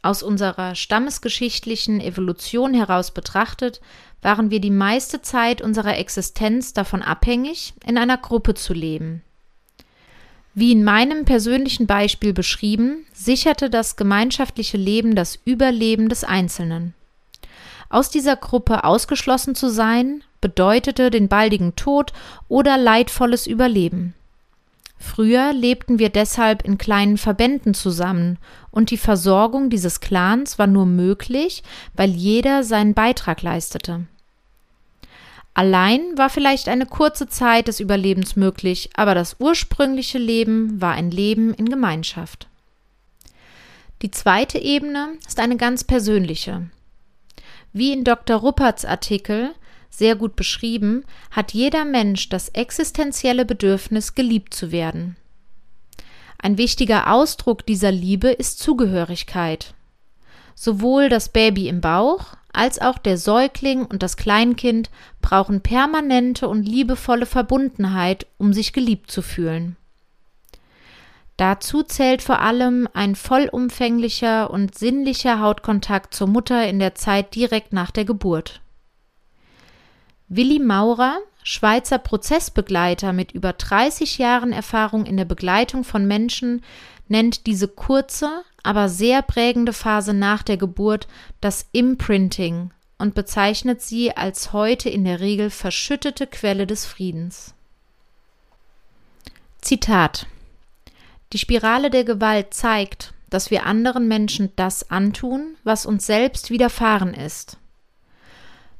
Aus 0.00 0.22
unserer 0.22 0.76
stammesgeschichtlichen 0.76 2.00
Evolution 2.00 2.72
heraus 2.72 3.10
betrachtet, 3.10 3.80
waren 4.22 4.50
wir 4.50 4.60
die 4.60 4.70
meiste 4.70 5.22
Zeit 5.22 5.60
unserer 5.60 5.98
Existenz 5.98 6.72
davon 6.72 7.02
abhängig, 7.02 7.74
in 7.84 7.98
einer 7.98 8.16
Gruppe 8.16 8.54
zu 8.54 8.72
leben. 8.72 9.22
Wie 10.54 10.72
in 10.72 10.82
meinem 10.82 11.24
persönlichen 11.24 11.86
Beispiel 11.86 12.32
beschrieben, 12.32 13.06
sicherte 13.12 13.70
das 13.70 13.96
gemeinschaftliche 13.96 14.76
Leben 14.76 15.14
das 15.14 15.38
Überleben 15.44 16.08
des 16.08 16.24
Einzelnen. 16.24 16.94
Aus 17.90 18.10
dieser 18.10 18.36
Gruppe 18.36 18.84
ausgeschlossen 18.84 19.54
zu 19.54 19.70
sein, 19.70 20.22
bedeutete 20.40 21.10
den 21.10 21.28
baldigen 21.28 21.74
Tod 21.76 22.12
oder 22.48 22.76
leidvolles 22.76 23.46
Überleben. 23.46 24.14
Früher 24.98 25.52
lebten 25.52 25.98
wir 25.98 26.08
deshalb 26.08 26.62
in 26.62 26.76
kleinen 26.76 27.18
Verbänden 27.18 27.72
zusammen, 27.72 28.38
und 28.70 28.90
die 28.90 28.96
Versorgung 28.96 29.70
dieses 29.70 30.00
Clans 30.00 30.58
war 30.58 30.66
nur 30.66 30.86
möglich, 30.86 31.62
weil 31.94 32.10
jeder 32.10 32.64
seinen 32.64 32.94
Beitrag 32.94 33.42
leistete. 33.42 34.06
Allein 35.58 36.16
war 36.16 36.30
vielleicht 36.30 36.68
eine 36.68 36.86
kurze 36.86 37.26
Zeit 37.26 37.66
des 37.66 37.80
Überlebens 37.80 38.36
möglich, 38.36 38.90
aber 38.94 39.16
das 39.16 39.34
ursprüngliche 39.40 40.16
Leben 40.16 40.80
war 40.80 40.92
ein 40.92 41.10
Leben 41.10 41.52
in 41.52 41.68
Gemeinschaft. 41.68 42.46
Die 44.02 44.12
zweite 44.12 44.60
Ebene 44.60 45.14
ist 45.26 45.40
eine 45.40 45.56
ganz 45.56 45.82
persönliche. 45.82 46.70
Wie 47.72 47.92
in 47.92 48.04
Dr. 48.04 48.36
Rupperts 48.36 48.84
Artikel 48.84 49.50
sehr 49.90 50.14
gut 50.14 50.36
beschrieben, 50.36 51.04
hat 51.32 51.52
jeder 51.52 51.84
Mensch 51.84 52.28
das 52.28 52.50
existenzielle 52.50 53.44
Bedürfnis, 53.44 54.14
geliebt 54.14 54.54
zu 54.54 54.70
werden. 54.70 55.16
Ein 56.40 56.56
wichtiger 56.56 57.12
Ausdruck 57.12 57.66
dieser 57.66 57.90
Liebe 57.90 58.28
ist 58.28 58.60
Zugehörigkeit. 58.60 59.74
Sowohl 60.54 61.08
das 61.08 61.30
Baby 61.30 61.66
im 61.66 61.80
Bauch 61.80 62.37
als 62.52 62.80
auch 62.80 62.98
der 62.98 63.18
Säugling 63.18 63.84
und 63.84 64.02
das 64.02 64.16
Kleinkind 64.16 64.90
brauchen 65.20 65.60
permanente 65.60 66.48
und 66.48 66.64
liebevolle 66.64 67.26
Verbundenheit, 67.26 68.26
um 68.38 68.52
sich 68.52 68.72
geliebt 68.72 69.10
zu 69.10 69.22
fühlen. 69.22 69.76
Dazu 71.36 71.84
zählt 71.84 72.20
vor 72.20 72.40
allem 72.40 72.88
ein 72.94 73.14
vollumfänglicher 73.14 74.50
und 74.50 74.76
sinnlicher 74.76 75.40
Hautkontakt 75.40 76.12
zur 76.12 76.26
Mutter 76.26 76.66
in 76.66 76.80
der 76.80 76.96
Zeit 76.96 77.36
direkt 77.36 77.72
nach 77.72 77.92
der 77.92 78.04
Geburt. 78.04 78.60
Willi 80.26 80.58
Maurer, 80.58 81.18
Schweizer 81.50 81.96
Prozessbegleiter 81.96 83.14
mit 83.14 83.32
über 83.32 83.54
30 83.54 84.18
Jahren 84.18 84.52
Erfahrung 84.52 85.06
in 85.06 85.16
der 85.16 85.24
Begleitung 85.24 85.82
von 85.82 86.06
Menschen, 86.06 86.62
nennt 87.08 87.46
diese 87.46 87.68
kurze, 87.68 88.44
aber 88.62 88.90
sehr 88.90 89.22
prägende 89.22 89.72
Phase 89.72 90.12
nach 90.12 90.42
der 90.42 90.58
Geburt 90.58 91.08
das 91.40 91.66
Imprinting 91.72 92.70
und 92.98 93.14
bezeichnet 93.14 93.80
sie 93.80 94.14
als 94.14 94.52
heute 94.52 94.90
in 94.90 95.06
der 95.06 95.20
Regel 95.20 95.48
verschüttete 95.48 96.26
Quelle 96.26 96.66
des 96.66 96.84
Friedens. 96.84 97.54
Zitat 99.62 100.26
Die 101.32 101.38
Spirale 101.38 101.88
der 101.88 102.04
Gewalt 102.04 102.52
zeigt, 102.52 103.14
dass 103.30 103.50
wir 103.50 103.64
anderen 103.64 104.06
Menschen 104.06 104.52
das 104.56 104.90
antun, 104.90 105.56
was 105.64 105.86
uns 105.86 106.04
selbst 106.04 106.50
widerfahren 106.50 107.14
ist. 107.14 107.56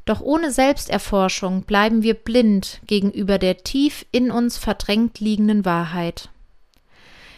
Doch 0.08 0.22
ohne 0.22 0.50
Selbsterforschung 0.50 1.64
bleiben 1.64 2.02
wir 2.02 2.14
blind 2.14 2.80
gegenüber 2.86 3.36
der 3.36 3.58
tief 3.58 4.06
in 4.10 4.30
uns 4.30 4.56
verdrängt 4.56 5.20
liegenden 5.20 5.66
Wahrheit. 5.66 6.30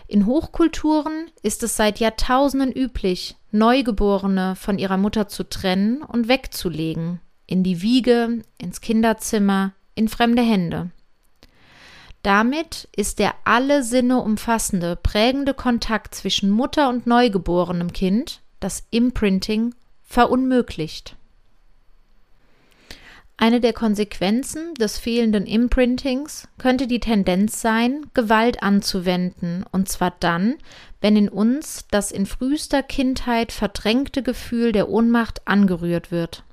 In 0.06 0.24
Hochkulturen 0.24 1.32
ist 1.42 1.64
es 1.64 1.74
seit 1.74 1.98
Jahrtausenden 1.98 2.70
üblich, 2.70 3.34
Neugeborene 3.50 4.54
von 4.54 4.78
ihrer 4.78 4.98
Mutter 4.98 5.26
zu 5.26 5.42
trennen 5.42 6.02
und 6.02 6.28
wegzulegen, 6.28 7.20
in 7.48 7.64
die 7.64 7.82
Wiege, 7.82 8.44
ins 8.56 8.80
Kinderzimmer, 8.80 9.72
in 9.96 10.06
fremde 10.06 10.42
Hände. 10.42 10.90
Damit 12.22 12.88
ist 12.94 13.18
der 13.18 13.34
alle 13.42 13.82
Sinne 13.82 14.22
umfassende, 14.22 14.94
prägende 14.94 15.54
Kontakt 15.54 16.14
zwischen 16.14 16.50
Mutter 16.50 16.88
und 16.88 17.04
neugeborenem 17.04 17.92
Kind, 17.92 18.42
das 18.60 18.84
Imprinting, 18.90 19.74
verunmöglicht. 20.04 21.16
Eine 23.42 23.60
der 23.60 23.72
Konsequenzen 23.72 24.74
des 24.74 24.98
fehlenden 24.98 25.46
Imprintings 25.46 26.46
könnte 26.58 26.86
die 26.86 27.00
Tendenz 27.00 27.62
sein, 27.62 28.04
Gewalt 28.12 28.62
anzuwenden, 28.62 29.64
und 29.72 29.88
zwar 29.88 30.12
dann, 30.20 30.56
wenn 31.00 31.16
in 31.16 31.30
uns 31.30 31.86
das 31.90 32.12
in 32.12 32.26
frühester 32.26 32.82
Kindheit 32.82 33.50
verdrängte 33.50 34.22
Gefühl 34.22 34.72
der 34.72 34.90
Ohnmacht 34.90 35.48
angerührt 35.48 36.10
wird. 36.10 36.44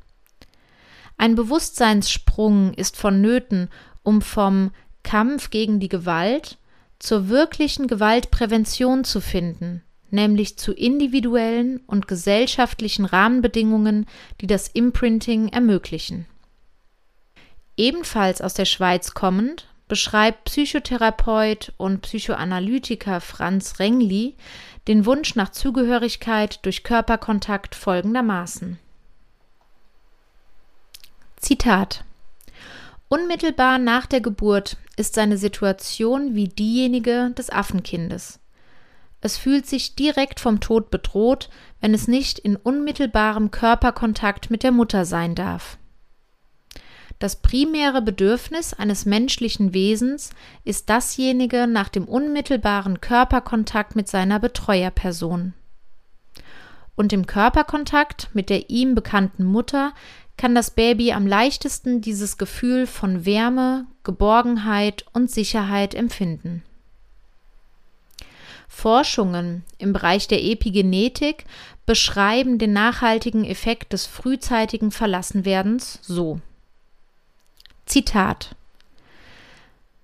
Ein 1.17 1.35
Bewusstseinssprung 1.35 2.73
ist 2.73 2.95
vonnöten, 2.95 3.67
um 4.01 4.21
vom 4.21 4.71
Kampf 5.03 5.49
gegen 5.49 5.81
die 5.81 5.89
Gewalt 5.89 6.57
zur 6.99 7.27
wirklichen 7.27 7.87
Gewaltprävention 7.87 9.03
zu 9.03 9.19
finden, 9.19 9.83
nämlich 10.09 10.57
zu 10.57 10.71
individuellen 10.71 11.81
und 11.85 12.07
gesellschaftlichen 12.07 13.03
Rahmenbedingungen, 13.03 14.05
die 14.39 14.47
das 14.47 14.69
Imprinting 14.69 15.49
ermöglichen. 15.49 16.27
Ebenfalls 17.77 18.41
aus 18.41 18.55
der 18.55 18.65
Schweiz 18.65 19.13
kommend 19.13 19.67
beschreibt 19.87 20.45
Psychotherapeut 20.45 21.73
und 21.77 22.01
Psychoanalytiker 22.01 23.21
Franz 23.21 23.79
Rengli 23.79 24.35
den 24.87 25.05
Wunsch 25.05 25.35
nach 25.35 25.49
Zugehörigkeit 25.49 26.65
durch 26.65 26.83
Körperkontakt 26.83 27.75
folgendermaßen. 27.75 28.79
Zitat 31.37 32.03
Unmittelbar 33.09 33.77
nach 33.77 34.05
der 34.05 34.21
Geburt 34.21 34.77
ist 34.97 35.13
seine 35.13 35.37
Situation 35.37 36.35
wie 36.35 36.47
diejenige 36.49 37.31
des 37.37 37.49
Affenkindes. 37.49 38.39
Es 39.21 39.37
fühlt 39.37 39.65
sich 39.65 39.95
direkt 39.95 40.39
vom 40.39 40.59
Tod 40.59 40.89
bedroht, 40.89 41.49
wenn 41.79 41.93
es 41.93 42.07
nicht 42.07 42.39
in 42.39 42.55
unmittelbarem 42.55 43.51
Körperkontakt 43.51 44.49
mit 44.49 44.63
der 44.63 44.71
Mutter 44.71 45.05
sein 45.05 45.35
darf. 45.35 45.77
Das 47.19 47.37
primäre 47.37 48.01
Bedürfnis 48.01 48.73
eines 48.73 49.05
menschlichen 49.05 49.73
Wesens 49.73 50.29
ist 50.63 50.89
dasjenige 50.89 51.65
nach 51.65 51.89
dem 51.89 52.05
unmittelbaren 52.05 53.01
Körperkontakt 53.01 53.95
mit 53.95 54.07
seiner 54.07 54.39
Betreuerperson. 54.39 55.53
Und 56.95 57.13
im 57.13 57.25
Körperkontakt 57.25 58.29
mit 58.33 58.49
der 58.49 58.69
ihm 58.69 58.93
bekannten 58.93 59.45
Mutter 59.45 59.93
kann 60.37 60.53
das 60.53 60.71
Baby 60.71 61.11
am 61.11 61.25
leichtesten 61.25 62.01
dieses 62.01 62.37
Gefühl 62.37 62.85
von 62.85 63.25
Wärme, 63.25 63.87
Geborgenheit 64.03 65.05
und 65.13 65.31
Sicherheit 65.31 65.95
empfinden. 65.95 66.63
Forschungen 68.67 69.63
im 69.79 69.93
Bereich 69.93 70.27
der 70.27 70.43
Epigenetik 70.43 71.45
beschreiben 71.87 72.59
den 72.59 72.73
nachhaltigen 72.73 73.43
Effekt 73.43 73.93
des 73.93 74.05
frühzeitigen 74.05 74.91
Verlassenwerdens 74.91 75.99
so. 76.03 76.41
Zitat 77.87 78.55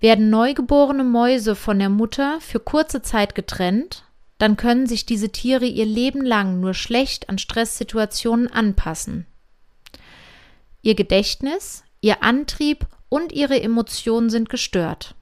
Werden 0.00 0.30
neugeborene 0.30 1.04
Mäuse 1.04 1.54
von 1.54 1.78
der 1.78 1.90
Mutter 1.90 2.40
für 2.40 2.60
kurze 2.60 3.02
Zeit 3.02 3.34
getrennt, 3.34 4.04
dann 4.38 4.56
können 4.56 4.86
sich 4.86 5.06
diese 5.06 5.30
Tiere 5.30 5.66
ihr 5.66 5.86
Leben 5.86 6.24
lang 6.24 6.60
nur 6.60 6.74
schlecht 6.74 7.28
an 7.28 7.38
Stresssituationen 7.38 8.50
anpassen. 8.50 9.26
Ihr 10.82 10.94
Gedächtnis, 10.94 11.84
ihr 12.00 12.22
Antrieb 12.22 12.86
und 13.08 13.32
ihre 13.32 13.60
Emotionen 13.62 14.28
sind 14.28 14.48
gestört. 14.48 15.14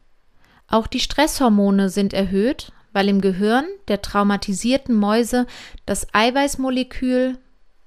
Auch 0.66 0.87
die 0.87 1.00
Stresshormone 1.00 1.90
sind 1.90 2.14
erhöht, 2.14 2.73
weil 2.92 3.09
im 3.09 3.21
Gehirn 3.21 3.66
der 3.88 4.02
traumatisierten 4.02 4.95
Mäuse 4.95 5.47
das 5.87 6.07
Eiweißmolekül 6.12 7.38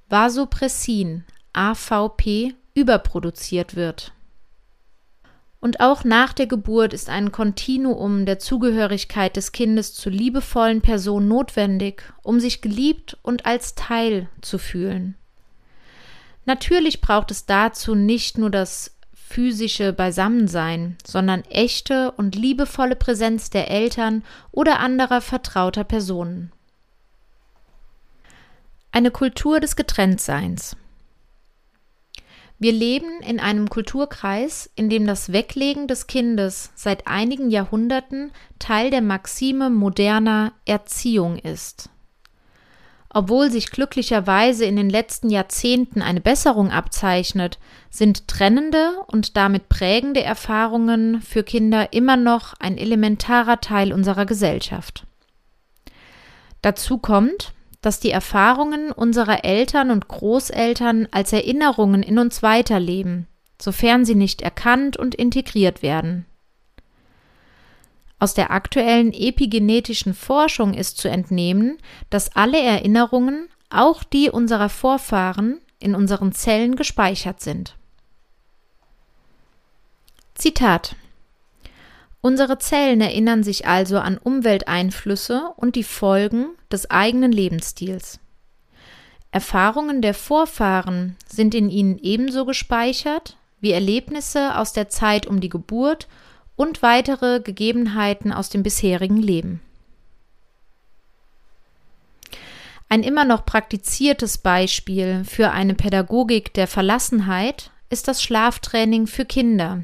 Vasopressin 0.10 1.24
AVP 1.54 2.54
überproduziert 2.76 3.76
wird. 3.76 4.15
Und 5.66 5.80
auch 5.80 6.04
nach 6.04 6.32
der 6.32 6.46
Geburt 6.46 6.94
ist 6.94 7.10
ein 7.10 7.32
Kontinuum 7.32 8.28
der 8.28 8.38
Zugehörigkeit 8.38 9.36
des 9.36 9.52
Kindes 9.52 9.96
zur 9.96 10.12
liebevollen 10.12 10.82
Person 10.82 11.28
notwendig, 11.28 12.04
um 12.22 12.40
sich 12.40 12.62
geliebt 12.62 13.18
und 13.24 13.48
als 13.48 13.74
Teil 13.74 14.30
zu 14.42 14.60
fühlen. 14.60 15.16
Natürlich 16.46 17.02
braucht 17.02 17.32
es 17.32 17.48
dazu 17.48 17.96
nicht 17.96 18.38
nur 18.38 18.52
das 18.52 18.96
physische 19.16 19.92
Beisammensein, 19.92 20.98
sondern 21.04 21.42
echte 21.46 22.12
und 22.12 22.36
liebevolle 22.36 22.96
Präsenz 22.96 23.50
der 23.50 23.72
Eltern 23.72 24.24
oder 24.52 24.80
anderer 24.80 25.20
vertrauter 25.20 25.84
Personen. 25.84 26.52
Eine 28.92 29.10
Kultur 29.10 29.60
des 29.60 29.76
Getrenntseins. 29.76 30.78
Wir 32.58 32.72
leben 32.72 33.22
in 33.22 33.40
einem 33.40 33.70
Kulturkreis, 33.70 34.70
in 34.76 34.90
dem 34.90 35.06
das 35.06 35.34
Weglegen 35.34 35.88
des 35.88 36.08
Kindes 36.08 36.72
seit 36.74 37.06
einigen 37.06 37.50
Jahrhunderten 37.50 38.32
Teil 38.60 38.92
der 38.92 39.02
Maxime 39.02 39.70
moderner 39.70 40.54
Erziehung 40.66 41.38
ist. 41.38 41.90
Obwohl 43.10 43.50
sich 43.50 43.72
glücklicherweise 43.72 44.66
in 44.66 44.76
den 44.76 44.90
letzten 44.90 45.30
Jahrzehnten 45.30 46.02
eine 46.02 46.20
Besserung 46.20 46.70
abzeichnet, 46.70 47.60
sind 47.90 48.28
trennende 48.28 48.92
und 49.08 49.38
damit 49.38 49.70
prägende 49.70 50.22
Erfahrungen 50.22 51.22
für 51.22 51.44
Kinder 51.44 51.94
immer 51.94 52.18
noch 52.18 52.54
ein 52.60 52.78
elementarer 52.78 53.62
Teil 53.62 53.94
unserer 53.94 54.26
Gesellschaft. 54.26 55.06
Dazu 56.62 56.98
kommt, 56.98 57.54
dass 57.86 58.00
die 58.00 58.10
Erfahrungen 58.10 58.92
unserer 58.92 59.46
Eltern 59.46 59.92
und 59.92 60.08
Großeltern 60.08 61.08
als 61.12 61.32
Erinnerungen 61.34 62.02
in 62.02 62.18
uns 62.18 62.42
weiterleben, 62.42 63.28
sofern 63.62 64.06
sie 64.06 64.16
nicht 64.16 64.42
erkannt 64.42 64.98
und 64.98 65.14
integriert 65.14 65.84
werden. 65.84 66.26
Aus 68.18 68.34
der 68.34 68.50
aktuellen 68.50 69.14
epigenetischen 69.14 70.16
Forschung 70.16 70.74
ist 70.74 70.98
zu 70.98 71.10
entnehmen, 71.10 71.78
dass 72.10 72.36
alle 72.36 72.60
Erinnerungen, 72.60 73.50
auch 73.70 74.04
die 74.04 74.32
unserer 74.32 74.70
Vorfahren, 74.70 75.60
in 75.78 75.94
unseren 75.94 76.32
Zellen 76.32 76.76
gespeichert 76.76 77.40
sind. 77.40 77.76
Zitat 80.34 80.96
Unsere 82.26 82.58
Zellen 82.58 83.02
erinnern 83.02 83.44
sich 83.44 83.68
also 83.68 84.00
an 84.00 84.18
Umwelteinflüsse 84.18 85.54
und 85.58 85.76
die 85.76 85.84
Folgen 85.84 86.48
des 86.72 86.90
eigenen 86.90 87.32
Lebensstils. 87.32 88.20
Erfahrungen 89.30 90.02
der 90.02 90.16
Vorfahren 90.16 91.18
sind 91.28 91.54
in 91.54 91.70
ihnen 91.70 92.00
ebenso 92.00 92.46
gespeichert 92.46 93.38
wie 93.62 93.74
Erlebnisse 93.74 94.58
aus 94.58 94.74
der 94.74 94.90
Zeit 94.90 95.28
um 95.28 95.40
die 95.40 95.50
Geburt 95.50 96.08
und 96.56 96.82
weitere 96.82 97.42
Gegebenheiten 97.42 98.34
aus 98.34 98.50
dem 98.50 98.64
bisherigen 98.64 99.22
Leben. 99.22 99.62
Ein 102.90 103.04
immer 103.04 103.24
noch 103.24 103.46
praktiziertes 103.46 104.40
Beispiel 104.40 105.26
für 105.26 105.52
eine 105.52 105.76
Pädagogik 105.76 106.56
der 106.56 106.66
Verlassenheit 106.66 107.70
ist 107.92 108.08
das 108.08 108.24
Schlaftraining 108.24 109.06
für 109.06 109.26
Kinder, 109.26 109.84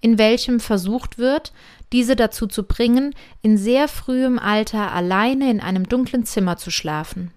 in 0.00 0.18
welchem 0.18 0.60
versucht 0.60 1.18
wird, 1.18 1.52
diese 1.92 2.16
dazu 2.16 2.46
zu 2.46 2.64
bringen, 2.64 3.14
in 3.42 3.56
sehr 3.56 3.88
frühem 3.88 4.38
Alter 4.38 4.92
alleine 4.92 5.50
in 5.50 5.60
einem 5.60 5.88
dunklen 5.88 6.24
Zimmer 6.24 6.56
zu 6.56 6.70
schlafen. 6.70 7.32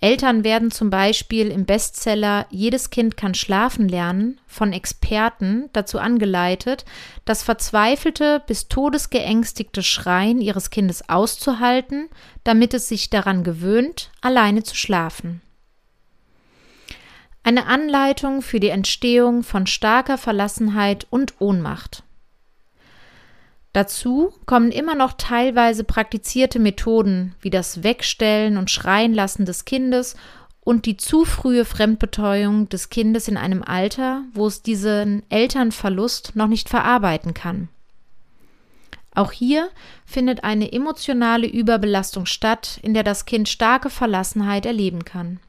Eltern 0.00 0.44
werden 0.44 0.70
zum 0.70 0.90
Beispiel 0.90 1.48
im 1.50 1.64
Bestseller 1.64 2.46
Jedes 2.50 2.90
Kind 2.90 3.16
kann 3.16 3.34
schlafen 3.34 3.88
lernen 3.88 4.40
von 4.46 4.72
Experten 4.72 5.68
dazu 5.72 5.98
angeleitet, 5.98 6.84
das 7.24 7.42
verzweifelte 7.42 8.40
bis 8.46 8.68
todesgeängstigte 8.68 9.82
Schreien 9.82 10.40
ihres 10.40 10.70
Kindes 10.70 11.08
auszuhalten, 11.08 12.08
damit 12.44 12.74
es 12.74 12.88
sich 12.88 13.10
daran 13.10 13.42
gewöhnt, 13.42 14.12
alleine 14.20 14.62
zu 14.62 14.76
schlafen. 14.76 15.40
Eine 17.48 17.64
Anleitung 17.64 18.42
für 18.42 18.60
die 18.60 18.68
Entstehung 18.68 19.42
von 19.42 19.66
starker 19.66 20.18
Verlassenheit 20.18 21.06
und 21.08 21.36
Ohnmacht. 21.38 22.02
Dazu 23.72 24.34
kommen 24.44 24.70
immer 24.70 24.94
noch 24.94 25.14
teilweise 25.14 25.82
praktizierte 25.82 26.58
Methoden 26.58 27.34
wie 27.40 27.48
das 27.48 27.82
Wegstellen 27.82 28.58
und 28.58 28.70
Schreien 28.70 29.14
lassen 29.14 29.46
des 29.46 29.64
Kindes 29.64 30.14
und 30.60 30.84
die 30.84 30.98
zu 30.98 31.24
frühe 31.24 31.64
Fremdbetreuung 31.64 32.68
des 32.68 32.90
Kindes 32.90 33.28
in 33.28 33.38
einem 33.38 33.62
Alter, 33.62 34.24
wo 34.34 34.46
es 34.46 34.60
diesen 34.60 35.22
Elternverlust 35.30 36.36
noch 36.36 36.48
nicht 36.48 36.68
verarbeiten 36.68 37.32
kann. 37.32 37.70
Auch 39.14 39.32
hier 39.32 39.70
findet 40.04 40.44
eine 40.44 40.70
emotionale 40.70 41.46
Überbelastung 41.46 42.26
statt, 42.26 42.78
in 42.82 42.92
der 42.92 43.04
das 43.04 43.24
Kind 43.24 43.48
starke 43.48 43.88
Verlassenheit 43.88 44.66
erleben 44.66 45.06
kann. 45.06 45.40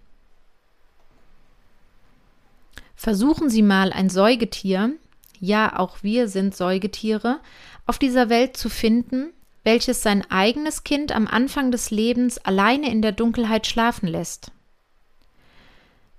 Versuchen 3.00 3.50
Sie 3.50 3.62
mal 3.62 3.94
ein 3.94 4.10
Säugetier, 4.10 4.92
ja 5.40 5.80
auch 5.80 6.00
wir 6.02 6.28
sind 6.28 6.54
Säugetiere, 6.54 7.40
auf 7.86 7.98
dieser 7.98 8.28
Welt 8.28 8.58
zu 8.58 8.68
finden, 8.68 9.32
welches 9.64 10.04
sein 10.04 10.30
eigenes 10.30 10.84
Kind 10.84 11.14
am 11.14 11.26
Anfang 11.26 11.72
des 11.72 11.92
Lebens 11.92 12.40
alleine 12.40 12.92
in 12.92 13.02
der 13.02 13.14
Dunkelheit 13.14 13.68
schlafen 13.68 14.06
lässt. 14.06 14.52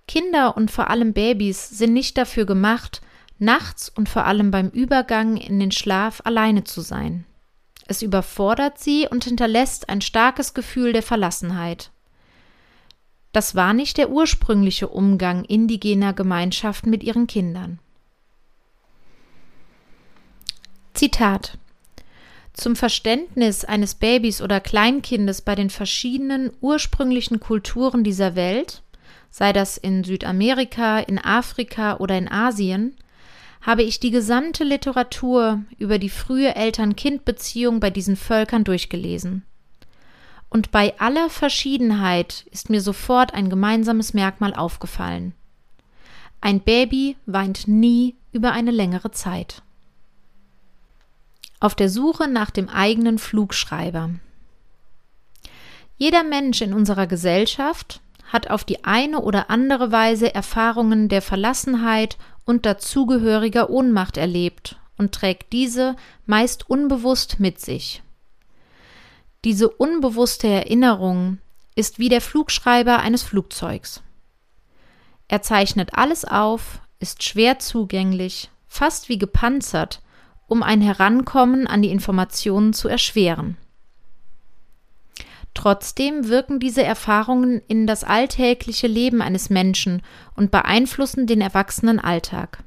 Kinder 0.09 0.57
und 0.57 0.71
vor 0.71 0.89
allem 0.89 1.13
Babys 1.13 1.69
sind 1.69 1.93
nicht 1.93 2.17
dafür 2.17 2.47
gemacht, 2.47 3.03
nachts 3.39 3.91
und 3.91 4.09
vor 4.09 4.25
allem 4.25 4.51
beim 4.51 4.71
Übergang 4.71 5.37
in 5.37 5.61
den 5.61 5.73
Schlaf 5.73 6.23
alleine 6.25 6.65
zu 6.65 6.81
sein. 6.81 7.27
Es 7.89 8.01
überfordert 8.01 8.79
sie 8.79 9.07
und 9.07 9.25
hinterlässt 9.25 9.91
ein 9.91 10.01
starkes 10.01 10.55
Gefühl 10.55 10.95
der 10.95 11.03
Verlassenheit. 11.03 11.91
Das 13.33 13.55
war 13.55 13.75
nicht 13.75 13.97
der 13.97 14.11
ursprüngliche 14.11 14.89
Umgang 14.89 15.45
indigener 15.45 16.13
Gemeinschaften 16.13 16.91
mit 16.91 17.05
ihren 17.05 17.27
Kindern. 17.27 17.79
Zitat 20.95 21.57
Zum 22.53 22.75
Verständnis 22.75 23.65
eines 23.65 23.95
Babys 23.95 24.43
oder 24.43 24.61
Kleinkindes 24.61 25.43
bei 25.43 25.55
den 25.55 25.71
verschiedenen 25.71 26.51
ursprünglichen 26.61 27.39
Kulturen 27.39 28.03
dieser 28.03 28.35
Welt, 28.35 28.83
sei 29.31 29.53
das 29.53 29.77
in 29.77 30.03
Südamerika, 30.03 30.99
in 30.99 31.19
Afrika 31.19 31.99
oder 31.99 32.19
in 32.19 32.29
Asien, 32.29 32.97
habe 33.63 33.83
ich 33.83 34.01
die 34.01 34.11
gesamte 34.11 34.65
Literatur 34.65 35.63
über 35.79 35.99
die 35.99 36.09
frühe 36.09 36.57
Eltern-Kind-Beziehung 36.57 37.79
bei 37.79 37.91
diesen 37.91 38.17
Völkern 38.17 38.65
durchgelesen. 38.65 39.45
Und 40.51 40.73
bei 40.73 40.99
aller 40.99 41.31
Verschiedenheit 41.31 42.45
ist 42.51 42.71
mir 42.71 42.81
sofort 42.81 43.33
ein 43.35 43.49
gemeinsames 43.49 44.15
Merkmal 44.15 44.53
aufgefallen. 44.53 45.33
Ein 46.41 46.61
Baby 46.61 47.17
weint 47.27 47.69
nie 47.69 48.17
über 48.33 48.53
eine 48.53 48.73
längere 48.73 49.13
Zeit. 49.13 49.63
Auf 51.61 51.75
der 51.75 51.89
Suche 51.89 52.29
nach 52.29 52.51
dem 52.51 52.69
eigenen 52.69 53.19
Flugschreiber. 53.19 54.11
Jeder 55.99 56.25
Mensch 56.25 56.63
in 56.63 56.73
unserer 56.73 57.07
Gesellschaft 57.07 58.01
hat 58.33 58.49
auf 58.51 58.65
die 58.65 58.85
eine 58.85 59.21
oder 59.21 59.51
andere 59.51 59.93
Weise 59.93 60.35
Erfahrungen 60.35 61.09
der 61.09 61.21
Verlassenheit 61.21 62.17
und 62.45 62.65
dazugehöriger 62.65 63.71
Ohnmacht 63.71 64.17
erlebt 64.17 64.77
und 64.97 65.13
trägt 65.13 65.53
diese 65.53 65.97
meist 66.27 66.69
unbewusst 66.71 67.39
mit 67.39 67.61
sich. 67.61 68.03
Diese 69.45 69.71
unbewusste 69.71 70.49
Erinnerung 70.49 71.39
ist 71.75 71.99
wie 71.99 72.11
der 72.11 72.21
Flugschreiber 72.21 72.99
eines 72.99 73.23
Flugzeugs. 73.23 74.03
Er 75.29 75.41
zeichnet 75.41 75.95
alles 75.95 76.25
auf, 76.25 76.81
ist 76.99 77.23
schwer 77.23 77.59
zugänglich, 77.59 78.51
fast 78.67 79.09
wie 79.09 79.19
gepanzert, 79.19 80.03
um 80.47 80.63
ein 80.63 80.83
Herankommen 80.83 81.67
an 81.67 81.81
die 81.81 81.91
Informationen 81.91 82.73
zu 82.75 82.89
erschweren. 82.89 83.57
Trotzdem 85.55 86.29
wirken 86.29 86.61
diese 86.61 86.83
Erfahrungen 86.83 87.63
in 87.67 87.87
das 87.87 88.05
alltägliche 88.05 88.87
Leben 88.87 89.23
eines 89.23 89.51
Menschen 89.51 90.03
und 90.37 90.51
beeinflussen 90.51 91.27
den 91.27 91.41
Erwachsenenalltag. 91.41 92.63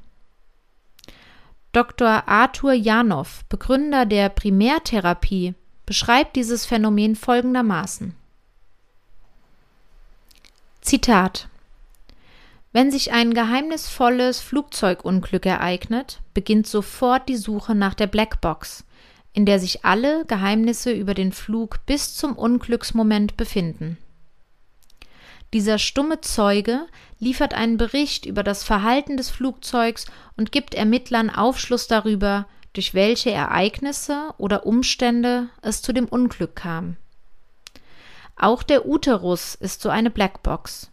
Dr. 1.72 2.28
Arthur 2.28 2.72
Janov, 2.72 3.44
Begründer 3.48 4.06
der 4.06 4.28
Primärtherapie, 4.28 5.54
beschreibt 5.86 6.36
dieses 6.36 6.66
Phänomen 6.66 7.16
folgendermaßen. 7.16 8.14
Zitat 10.80 11.48
Wenn 12.72 12.90
sich 12.90 13.12
ein 13.12 13.32
geheimnisvolles 13.32 14.40
Flugzeugunglück 14.40 15.46
ereignet, 15.46 16.20
beginnt 16.34 16.66
sofort 16.66 17.28
die 17.28 17.36
Suche 17.36 17.74
nach 17.74 17.94
der 17.94 18.06
Blackbox, 18.06 18.84
in 19.32 19.46
der 19.46 19.58
sich 19.58 19.84
alle 19.84 20.24
Geheimnisse 20.26 20.92
über 20.92 21.14
den 21.14 21.32
Flug 21.32 21.84
bis 21.86 22.14
zum 22.14 22.36
Unglücksmoment 22.36 23.36
befinden. 23.36 23.98
Dieser 25.54 25.78
stumme 25.78 26.20
Zeuge 26.20 26.86
liefert 27.20 27.54
einen 27.54 27.76
Bericht 27.76 28.26
über 28.26 28.42
das 28.42 28.64
Verhalten 28.64 29.16
des 29.16 29.30
Flugzeugs 29.30 30.06
und 30.36 30.52
gibt 30.52 30.74
Ermittlern 30.74 31.30
Aufschluss 31.30 31.86
darüber, 31.86 32.46
durch 32.74 32.92
welche 32.92 33.30
Ereignisse 33.30 34.34
oder 34.36 34.66
Umstände 34.66 35.48
es 35.62 35.80
zu 35.80 35.92
dem 35.92 36.06
Unglück 36.06 36.54
kam. 36.54 36.96
Auch 38.36 38.62
der 38.62 38.86
Uterus 38.86 39.54
ist 39.54 39.80
so 39.80 39.88
eine 39.88 40.10
Blackbox. 40.10 40.90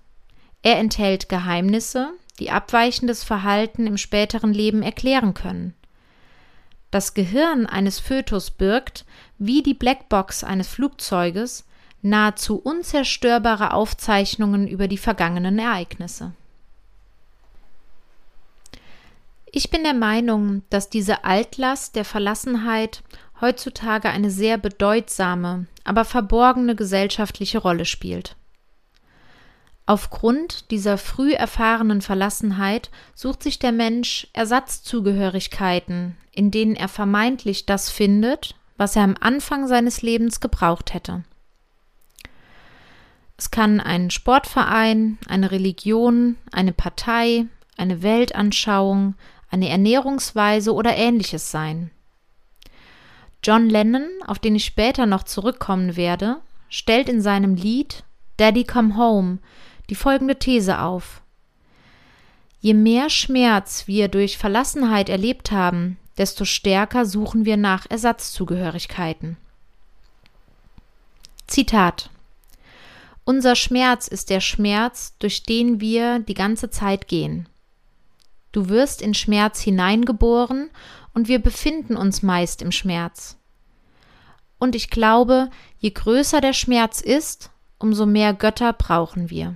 Er 0.62 0.78
enthält 0.78 1.28
Geheimnisse, 1.28 2.12
die 2.40 2.52
abweichendes 2.52 3.24
Verhalten 3.24 3.88
im 3.88 3.98
späteren 3.98 4.54
Leben 4.54 4.84
erklären 4.84 5.34
können. 5.34 5.74
Das 6.92 7.14
Gehirn 7.14 7.66
eines 7.66 8.00
Fötus 8.00 8.52
birgt, 8.52 9.06
wie 9.38 9.64
die 9.64 9.74
Blackbox 9.74 10.44
eines 10.44 10.68
Flugzeuges, 10.68 11.66
nahezu 12.02 12.58
unzerstörbare 12.58 13.74
Aufzeichnungen 13.74 14.68
über 14.68 14.88
die 14.88 14.98
vergangenen 14.98 15.58
Ereignisse. 15.58 16.34
Ich 19.54 19.70
bin 19.70 19.84
der 19.84 19.94
Meinung, 19.94 20.64
dass 20.70 20.90
diese 20.90 21.26
Altlast 21.26 21.96
der 21.96 22.06
Verlassenheit 22.06 23.04
heutzutage 23.42 24.10
eine 24.10 24.32
sehr 24.32 24.58
bedeutsame, 24.58 25.66
aber 25.84 26.06
verborgene 26.06 26.76
gesellschaftliche 26.76 27.58
Rolle 27.58 27.84
spielt. 27.86 28.38
Aufgrund 29.86 30.72
dieser 30.72 30.98
früh 30.98 31.34
erfahrenen 31.34 32.02
Verlassenheit 32.02 32.92
sucht 33.14 33.44
sich 33.44 33.60
der 33.60 33.74
Mensch 33.74 34.28
Ersatzzugehörigkeiten, 34.32 36.16
in 36.32 36.50
denen 36.50 36.78
er 36.78 36.88
vermeintlich 36.88 37.66
das 37.66 37.90
findet, 37.90 38.56
was 38.78 38.96
er 38.96 39.04
am 39.04 39.18
Anfang 39.20 39.68
seines 39.68 40.02
Lebens 40.02 40.40
gebraucht 40.40 40.94
hätte. 40.94 41.24
Es 43.36 43.52
kann 43.52 43.82
ein 43.82 44.12
Sportverein, 44.12 45.18
eine 45.28 45.52
Religion, 45.52 46.38
eine 46.54 46.72
Partei, 46.72 47.48
eine 47.76 48.02
Weltanschauung, 48.02 49.16
eine 49.52 49.70
Ernährungsweise 49.70 50.74
oder 50.74 50.96
ähnliches 50.96 51.52
sein. 51.52 51.92
John 53.44 53.70
Lennon, 53.70 54.08
auf 54.26 54.40
den 54.40 54.56
ich 54.56 54.66
später 54.66 55.06
noch 55.06 55.24
zurückkommen 55.24 55.96
werde, 55.96 56.38
stellt 56.70 57.10
in 57.10 57.22
seinem 57.22 57.56
Lied 57.56 58.04
Daddy 58.38 58.64
Come 58.64 58.96
Home 58.98 59.40
die 59.90 59.96
folgende 59.96 60.40
These 60.40 60.80
auf. 60.80 61.22
Je 62.62 62.74
mehr 62.74 63.10
Schmerz 63.10 63.88
wir 63.88 64.08
durch 64.08 64.38
Verlassenheit 64.38 65.10
erlebt 65.10 65.52
haben, 65.52 65.98
desto 66.18 66.46
stärker 66.46 67.06
suchen 67.06 67.46
wir 67.46 67.58
nach 67.58 67.90
Ersatzzugehörigkeiten. 67.90 69.38
Zitat 71.48 72.10
Unser 73.26 73.56
Schmerz 73.56 74.08
ist 74.08 74.30
der 74.30 74.40
Schmerz, 74.40 75.16
durch 75.20 75.44
den 75.44 75.82
wir 75.82 76.20
die 76.20 76.36
ganze 76.36 76.70
Zeit 76.70 77.08
gehen. 77.08 77.50
Du 78.52 78.70
wirst 78.70 79.02
in 79.02 79.14
Schmerz 79.14 79.62
hineingeboren 79.62 80.70
und 81.14 81.28
wir 81.28 81.40
befinden 81.40 81.96
uns 81.96 82.22
meist 82.22 82.62
im 82.62 82.72
Schmerz. 82.72 83.38
Und 84.60 84.76
ich 84.76 84.90
glaube, 84.90 85.50
je 85.80 85.92
größer 85.92 86.42
der 86.42 86.54
Schmerz 86.54 87.02
ist, 87.02 87.50
umso 87.80 88.06
mehr 88.06 88.34
Götter 88.34 88.74
brauchen 88.74 89.30
wir. 89.30 89.56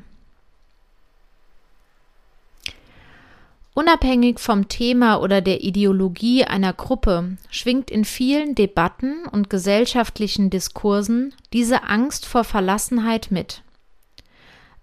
Unabhängig 3.76 4.40
vom 4.40 4.70
Thema 4.70 5.18
oder 5.18 5.42
der 5.42 5.62
Ideologie 5.62 6.46
einer 6.46 6.72
Gruppe 6.72 7.38
schwingt 7.52 7.92
in 7.92 8.06
vielen 8.06 8.56
Debatten 8.56 9.28
und 9.28 9.50
gesellschaftlichen 9.50 10.50
Diskursen 10.50 11.34
diese 11.52 11.84
Angst 11.84 12.26
vor 12.26 12.46
Verlassenheit 12.46 13.32
mit. 13.32 13.64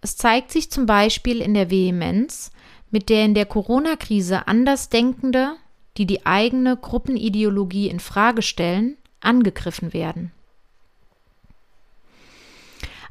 Es 0.03 0.17
zeigt 0.17 0.53
sich 0.53 0.71
zum 0.71 0.85
Beispiel 0.85 1.41
in 1.41 1.55
der 1.55 1.71
Vehemenz, 1.71 2.52
mit 2.93 3.09
der 3.09 3.25
in 3.25 3.35
der 3.35 3.47
Corona-Krise 3.47 4.47
Andersdenkende, 4.47 5.57
die 5.97 6.07
die 6.07 6.25
eigene 6.25 6.77
Gruppenideologie 6.77 7.89
in 7.89 7.99
Frage 7.99 8.43
stellen, 8.43 8.97
angegriffen 9.21 9.93
werden. 9.93 10.31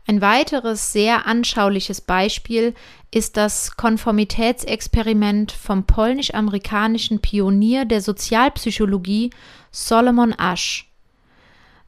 Ein 0.07 0.21
weiteres 0.21 0.93
sehr 0.93 1.25
anschauliches 1.25 2.01
Beispiel 2.01 2.73
ist 3.11 3.37
das 3.37 3.75
Konformitätsexperiment 3.77 5.51
vom 5.51 5.85
polnisch-amerikanischen 5.85 7.19
Pionier 7.19 7.85
der 7.85 8.01
Sozialpsychologie 8.01 9.31
Solomon 9.71 10.33
Asch. 10.37 10.89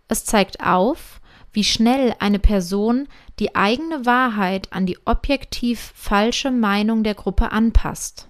Es 0.07 0.25
zeigt 0.25 0.61
auf, 0.61 1.21
wie 1.53 1.63
schnell 1.63 2.15
eine 2.19 2.39
Person 2.39 3.07
die 3.39 3.55
eigene 3.55 4.05
Wahrheit 4.05 4.73
an 4.73 4.85
die 4.85 4.97
objektiv 5.05 5.93
falsche 5.95 6.51
Meinung 6.51 7.03
der 7.03 7.13
Gruppe 7.13 7.51
anpasst. 7.51 8.27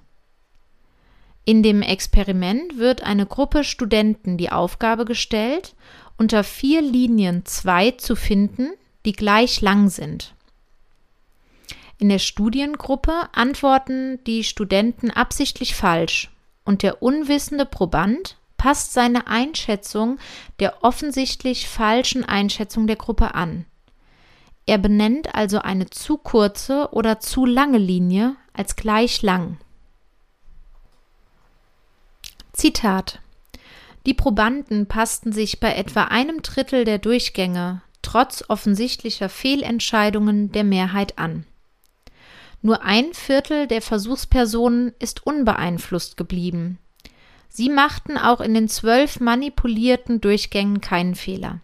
In 1.45 1.63
dem 1.63 1.81
Experiment 1.81 2.77
wird 2.77 3.03
eine 3.03 3.25
Gruppe 3.25 3.63
Studenten 3.63 4.37
die 4.37 4.51
Aufgabe 4.51 5.05
gestellt, 5.05 5.75
unter 6.17 6.43
vier 6.43 6.81
Linien 6.81 7.45
zwei 7.45 7.91
zu 7.91 8.15
finden, 8.15 8.69
die 9.05 9.13
gleich 9.13 9.61
lang 9.61 9.89
sind. 9.89 10.35
In 11.97 12.09
der 12.09 12.19
Studiengruppe 12.19 13.29
antworten 13.33 14.19
die 14.25 14.43
Studenten 14.43 15.11
absichtlich 15.11 15.75
falsch 15.75 16.29
und 16.65 16.83
der 16.83 17.01
unwissende 17.01 17.65
Proband 17.65 18.37
passt 18.63 18.93
seine 18.93 19.27
Einschätzung 19.27 20.19
der 20.61 20.85
offensichtlich 20.85 21.67
falschen 21.67 22.23
Einschätzung 22.23 22.87
der 22.87 22.95
Gruppe 22.95 23.35
an. 23.35 23.65
Er 24.65 24.77
benennt 24.77 25.35
also 25.35 25.59
eine 25.59 25.89
zu 25.89 26.17
kurze 26.17 26.87
oder 26.93 27.19
zu 27.19 27.45
lange 27.45 27.77
Linie 27.77 28.37
als 28.53 28.77
gleich 28.77 29.21
lang. 29.21 29.57
Zitat 32.53 33.19
Die 34.05 34.13
Probanden 34.13 34.87
passten 34.87 35.33
sich 35.33 35.59
bei 35.59 35.75
etwa 35.75 36.05
einem 36.05 36.41
Drittel 36.41 36.85
der 36.85 36.99
Durchgänge 36.99 37.81
trotz 38.01 38.45
offensichtlicher 38.47 39.27
Fehlentscheidungen 39.27 40.53
der 40.53 40.63
Mehrheit 40.63 41.19
an. 41.19 41.45
Nur 42.61 42.81
ein 42.83 43.13
Viertel 43.13 43.67
der 43.67 43.81
Versuchspersonen 43.81 44.93
ist 44.99 45.27
unbeeinflusst 45.27 46.15
geblieben. 46.15 46.79
Sie 47.55 47.69
machten 47.69 48.17
auch 48.17 48.41
in 48.41 48.55
den 48.55 48.67
zwölf 48.67 49.19
manipulierten 49.19 50.19
Durchgängen 50.21 50.81
keinen 50.81 51.13
Fehler. 51.13 51.59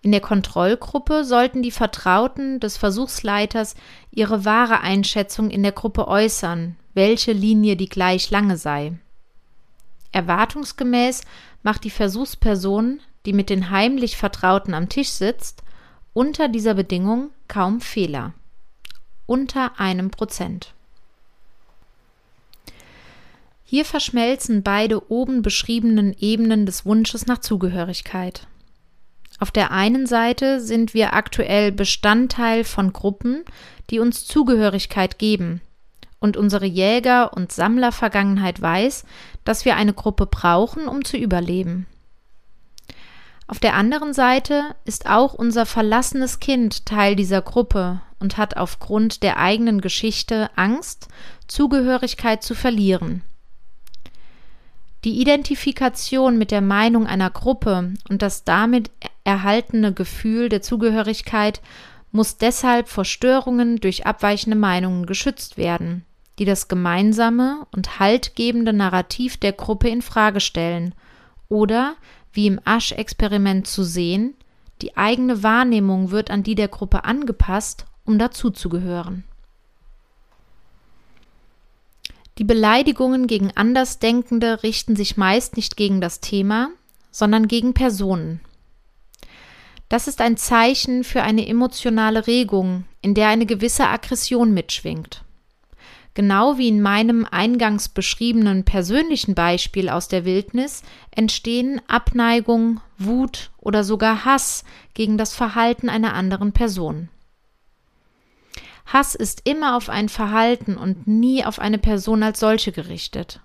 In 0.00 0.10
der 0.10 0.22
Kontrollgruppe 0.22 1.22
sollten 1.22 1.62
die 1.62 1.70
Vertrauten 1.70 2.58
des 2.58 2.78
Versuchsleiters 2.78 3.74
ihre 4.10 4.46
wahre 4.46 4.80
Einschätzung 4.80 5.50
in 5.50 5.62
der 5.62 5.72
Gruppe 5.72 6.08
äußern, 6.08 6.76
welche 6.94 7.32
Linie 7.32 7.76
die 7.76 7.90
gleich 7.90 8.30
lange 8.30 8.56
sei. 8.56 8.94
Erwartungsgemäß 10.12 11.20
macht 11.62 11.84
die 11.84 11.90
Versuchsperson, 11.90 13.00
die 13.26 13.34
mit 13.34 13.50
den 13.50 13.68
heimlich 13.68 14.16
Vertrauten 14.16 14.72
am 14.72 14.88
Tisch 14.88 15.10
sitzt, 15.10 15.62
unter 16.14 16.48
dieser 16.48 16.72
Bedingung 16.72 17.32
kaum 17.48 17.82
Fehler. 17.82 18.32
Unter 19.26 19.78
einem 19.78 20.10
Prozent. 20.10 20.72
Hier 23.68 23.84
verschmelzen 23.84 24.62
beide 24.62 25.10
oben 25.10 25.42
beschriebenen 25.42 26.14
Ebenen 26.20 26.66
des 26.66 26.86
Wunsches 26.86 27.26
nach 27.26 27.38
Zugehörigkeit. 27.38 28.46
Auf 29.40 29.50
der 29.50 29.72
einen 29.72 30.06
Seite 30.06 30.60
sind 30.60 30.94
wir 30.94 31.14
aktuell 31.14 31.72
Bestandteil 31.72 32.62
von 32.62 32.92
Gruppen, 32.92 33.44
die 33.90 33.98
uns 33.98 34.24
Zugehörigkeit 34.24 35.18
geben, 35.18 35.60
und 36.20 36.36
unsere 36.36 36.64
Jäger- 36.64 37.32
und 37.36 37.50
Sammlervergangenheit 37.50 38.62
weiß, 38.62 39.04
dass 39.44 39.64
wir 39.64 39.74
eine 39.74 39.92
Gruppe 39.92 40.26
brauchen, 40.26 40.86
um 40.86 41.04
zu 41.04 41.16
überleben. 41.16 41.86
Auf 43.48 43.58
der 43.58 43.74
anderen 43.74 44.14
Seite 44.14 44.76
ist 44.84 45.10
auch 45.10 45.34
unser 45.34 45.66
verlassenes 45.66 46.38
Kind 46.38 46.86
Teil 46.86 47.16
dieser 47.16 47.42
Gruppe 47.42 48.00
und 48.20 48.38
hat 48.38 48.56
aufgrund 48.56 49.24
der 49.24 49.38
eigenen 49.38 49.80
Geschichte 49.80 50.50
Angst, 50.54 51.08
Zugehörigkeit 51.48 52.44
zu 52.44 52.54
verlieren. 52.54 53.22
Die 55.04 55.20
Identifikation 55.20 56.38
mit 56.38 56.50
der 56.50 56.60
Meinung 56.60 57.06
einer 57.06 57.30
Gruppe 57.30 57.94
und 58.08 58.22
das 58.22 58.44
damit 58.44 58.90
erhaltene 59.24 59.92
Gefühl 59.92 60.48
der 60.48 60.62
Zugehörigkeit 60.62 61.60
muss 62.12 62.38
deshalb 62.38 62.88
vor 62.88 63.04
Störungen 63.04 63.76
durch 63.76 64.06
abweichende 64.06 64.56
Meinungen 64.56 65.06
geschützt 65.06 65.56
werden, 65.56 66.04
die 66.38 66.44
das 66.44 66.68
gemeinsame 66.68 67.66
und 67.72 67.98
haltgebende 67.98 68.72
Narrativ 68.72 69.36
der 69.36 69.52
Gruppe 69.52 69.88
in 69.88 70.02
Frage 70.02 70.40
stellen 70.40 70.94
oder, 71.48 71.94
wie 72.32 72.46
im 72.46 72.60
Asch-Experiment 72.64 73.66
zu 73.66 73.84
sehen, 73.84 74.34
die 74.82 74.96
eigene 74.96 75.42
Wahrnehmung 75.42 76.10
wird 76.10 76.30
an 76.30 76.42
die 76.42 76.54
der 76.54 76.68
Gruppe 76.68 77.04
angepasst, 77.04 77.86
um 78.04 78.18
dazuzugehören. 78.18 79.24
Die 82.38 82.44
Beleidigungen 82.44 83.26
gegen 83.26 83.50
Andersdenkende 83.54 84.62
richten 84.62 84.94
sich 84.94 85.16
meist 85.16 85.56
nicht 85.56 85.76
gegen 85.76 86.00
das 86.00 86.20
Thema, 86.20 86.68
sondern 87.10 87.48
gegen 87.48 87.72
Personen. 87.72 88.40
Das 89.88 90.06
ist 90.06 90.20
ein 90.20 90.36
Zeichen 90.36 91.02
für 91.02 91.22
eine 91.22 91.46
emotionale 91.46 92.26
Regung, 92.26 92.84
in 93.00 93.14
der 93.14 93.28
eine 93.28 93.46
gewisse 93.46 93.86
Aggression 93.86 94.52
mitschwingt. 94.52 95.22
Genau 96.12 96.58
wie 96.58 96.68
in 96.68 96.80
meinem 96.80 97.26
eingangs 97.30 97.88
beschriebenen 97.88 98.64
persönlichen 98.64 99.34
Beispiel 99.34 99.88
aus 99.88 100.08
der 100.08 100.24
Wildnis 100.24 100.82
entstehen 101.10 101.80
Abneigung, 101.88 102.80
Wut 102.98 103.50
oder 103.58 103.84
sogar 103.84 104.24
Hass 104.24 104.64
gegen 104.94 105.18
das 105.18 105.34
Verhalten 105.34 105.88
einer 105.88 106.14
anderen 106.14 106.52
Person. 106.52 107.10
Hass 108.86 109.14
ist 109.14 109.42
immer 109.44 109.76
auf 109.76 109.88
ein 109.88 110.08
Verhalten 110.08 110.76
und 110.76 111.06
nie 111.06 111.44
auf 111.44 111.58
eine 111.58 111.78
Person 111.78 112.22
als 112.22 112.40
solche 112.40 112.72
gerichtet. 112.72 113.40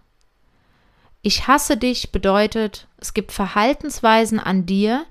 Ich 1.23 1.47
hasse 1.47 1.77
dich 1.77 2.11
bedeutet, 2.11 2.87
es 2.97 3.13
gibt 3.13 3.31
Verhaltensweisen 3.31 4.39
an 4.39 4.65
dir, 4.65 5.05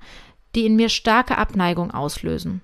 die 0.55 0.65
in 0.65 0.75
mir 0.75 0.89
starke 0.89 1.37
Abneigung 1.37 1.91
auslösen. 1.91 2.61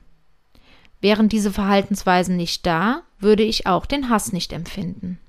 Wären 1.00 1.30
diese 1.30 1.52
Verhaltensweisen 1.52 2.36
nicht 2.36 2.66
da, 2.66 3.04
würde 3.20 3.44
ich 3.44 3.68
auch 3.68 3.86
den 3.86 4.10
Hass 4.10 4.34
nicht 4.34 4.52
empfinden. 4.52 5.20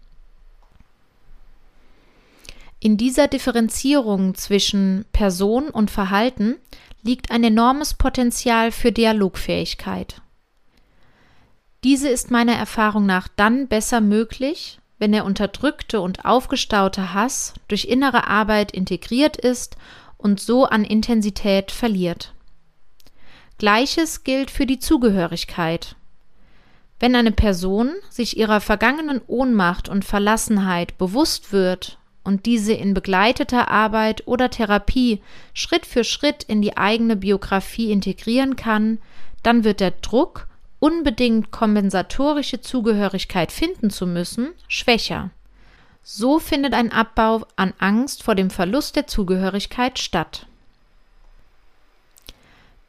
In 2.80 2.96
dieser 2.96 3.26
Differenzierung 3.26 4.34
zwischen 4.34 5.04
Person 5.12 5.68
und 5.68 5.90
Verhalten 5.90 6.56
liegt 7.02 7.30
ein 7.30 7.42
enormes 7.42 7.94
Potenzial 7.94 8.70
für 8.70 8.92
Dialogfähigkeit. 8.92 10.22
Diese 11.84 12.08
ist 12.08 12.30
meiner 12.30 12.54
Erfahrung 12.54 13.06
nach 13.06 13.28
dann 13.28 13.68
besser 13.68 14.00
möglich, 14.00 14.80
wenn 14.98 15.12
der 15.12 15.24
unterdrückte 15.24 16.00
und 16.00 16.24
aufgestaute 16.24 17.14
Hass 17.14 17.54
durch 17.68 17.84
innere 17.84 18.26
Arbeit 18.26 18.72
integriert 18.72 19.36
ist 19.36 19.76
und 20.16 20.40
so 20.40 20.64
an 20.64 20.84
Intensität 20.84 21.70
verliert. 21.70 22.34
Gleiches 23.58 24.24
gilt 24.24 24.50
für 24.50 24.66
die 24.66 24.80
Zugehörigkeit. 24.80 25.94
Wenn 26.98 27.14
eine 27.14 27.30
Person 27.30 27.92
sich 28.10 28.36
ihrer 28.36 28.60
vergangenen 28.60 29.20
Ohnmacht 29.28 29.88
und 29.88 30.04
Verlassenheit 30.04 30.98
bewusst 30.98 31.52
wird 31.52 31.98
und 32.24 32.46
diese 32.46 32.72
in 32.72 32.92
begleiteter 32.92 33.68
Arbeit 33.68 34.26
oder 34.26 34.50
Therapie 34.50 35.22
Schritt 35.54 35.86
für 35.86 36.02
Schritt 36.02 36.42
in 36.42 36.60
die 36.60 36.76
eigene 36.76 37.14
Biografie 37.14 37.92
integrieren 37.92 38.56
kann, 38.56 38.98
dann 39.44 39.62
wird 39.62 39.78
der 39.78 39.92
Druck 39.92 40.47
unbedingt 40.80 41.50
kompensatorische 41.50 42.60
Zugehörigkeit 42.60 43.52
finden 43.52 43.90
zu 43.90 44.06
müssen, 44.06 44.50
schwächer. 44.68 45.30
So 46.02 46.38
findet 46.38 46.74
ein 46.74 46.92
Abbau 46.92 47.46
an 47.56 47.74
Angst 47.78 48.22
vor 48.22 48.34
dem 48.34 48.50
Verlust 48.50 48.96
der 48.96 49.06
Zugehörigkeit 49.06 49.98
statt. 49.98 50.46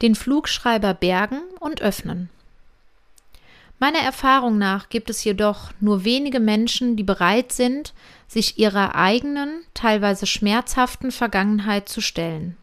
Den 0.01 0.15
Flugschreiber 0.15 0.93
bergen 0.93 1.41
und 1.59 1.81
öffnen. 1.81 2.29
Meiner 3.79 3.99
Erfahrung 3.99 4.57
nach 4.57 4.89
gibt 4.89 5.09
es 5.09 5.23
jedoch 5.23 5.71
nur 5.79 6.03
wenige 6.03 6.39
Menschen, 6.39 6.95
die 6.97 7.03
bereit 7.03 7.53
sind, 7.53 7.93
sich 8.27 8.57
ihrer 8.57 8.95
eigenen, 8.95 9.63
teilweise 9.73 10.25
schmerzhaften 10.25 11.11
Vergangenheit 11.11 11.87
zu 11.87 12.01
stellen. 12.01 12.57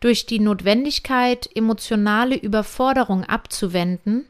Durch 0.00 0.26
die 0.26 0.38
Notwendigkeit, 0.38 1.48
emotionale 1.54 2.36
Überforderung 2.36 3.24
abzuwenden, 3.24 4.26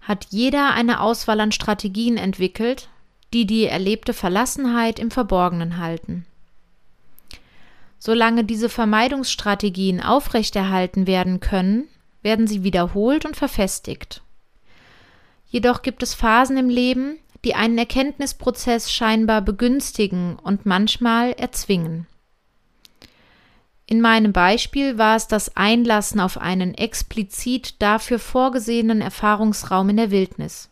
hat 0.00 0.26
jeder 0.30 0.74
eine 0.74 1.00
Auswahl 1.00 1.40
an 1.40 1.52
Strategien 1.52 2.16
entwickelt, 2.16 2.88
die 3.32 3.46
die 3.46 3.66
erlebte 3.66 4.14
Verlassenheit 4.14 4.98
im 4.98 5.10
Verborgenen 5.10 5.78
halten. 5.78 6.26
Solange 7.98 8.42
diese 8.42 8.68
Vermeidungsstrategien 8.68 10.02
aufrechterhalten 10.02 11.06
werden 11.06 11.38
können, 11.38 11.86
werden 12.22 12.48
sie 12.48 12.64
wiederholt 12.64 13.24
und 13.24 13.36
verfestigt. 13.36 14.22
Jedoch 15.46 15.82
gibt 15.82 16.02
es 16.02 16.14
Phasen 16.14 16.56
im 16.56 16.68
Leben, 16.68 17.18
die 17.44 17.54
einen 17.54 17.78
Erkenntnisprozess 17.78 18.90
scheinbar 18.90 19.40
begünstigen 19.40 20.36
und 20.36 20.66
manchmal 20.66 21.32
erzwingen. 21.32 22.06
In 23.92 24.00
meinem 24.00 24.32
Beispiel 24.32 24.96
war 24.96 25.16
es 25.16 25.28
das 25.28 25.54
Einlassen 25.54 26.18
auf 26.18 26.38
einen 26.38 26.72
explizit 26.72 27.74
dafür 27.82 28.18
vorgesehenen 28.18 29.02
Erfahrungsraum 29.02 29.90
in 29.90 29.98
der 29.98 30.10
Wildnis. 30.10 30.70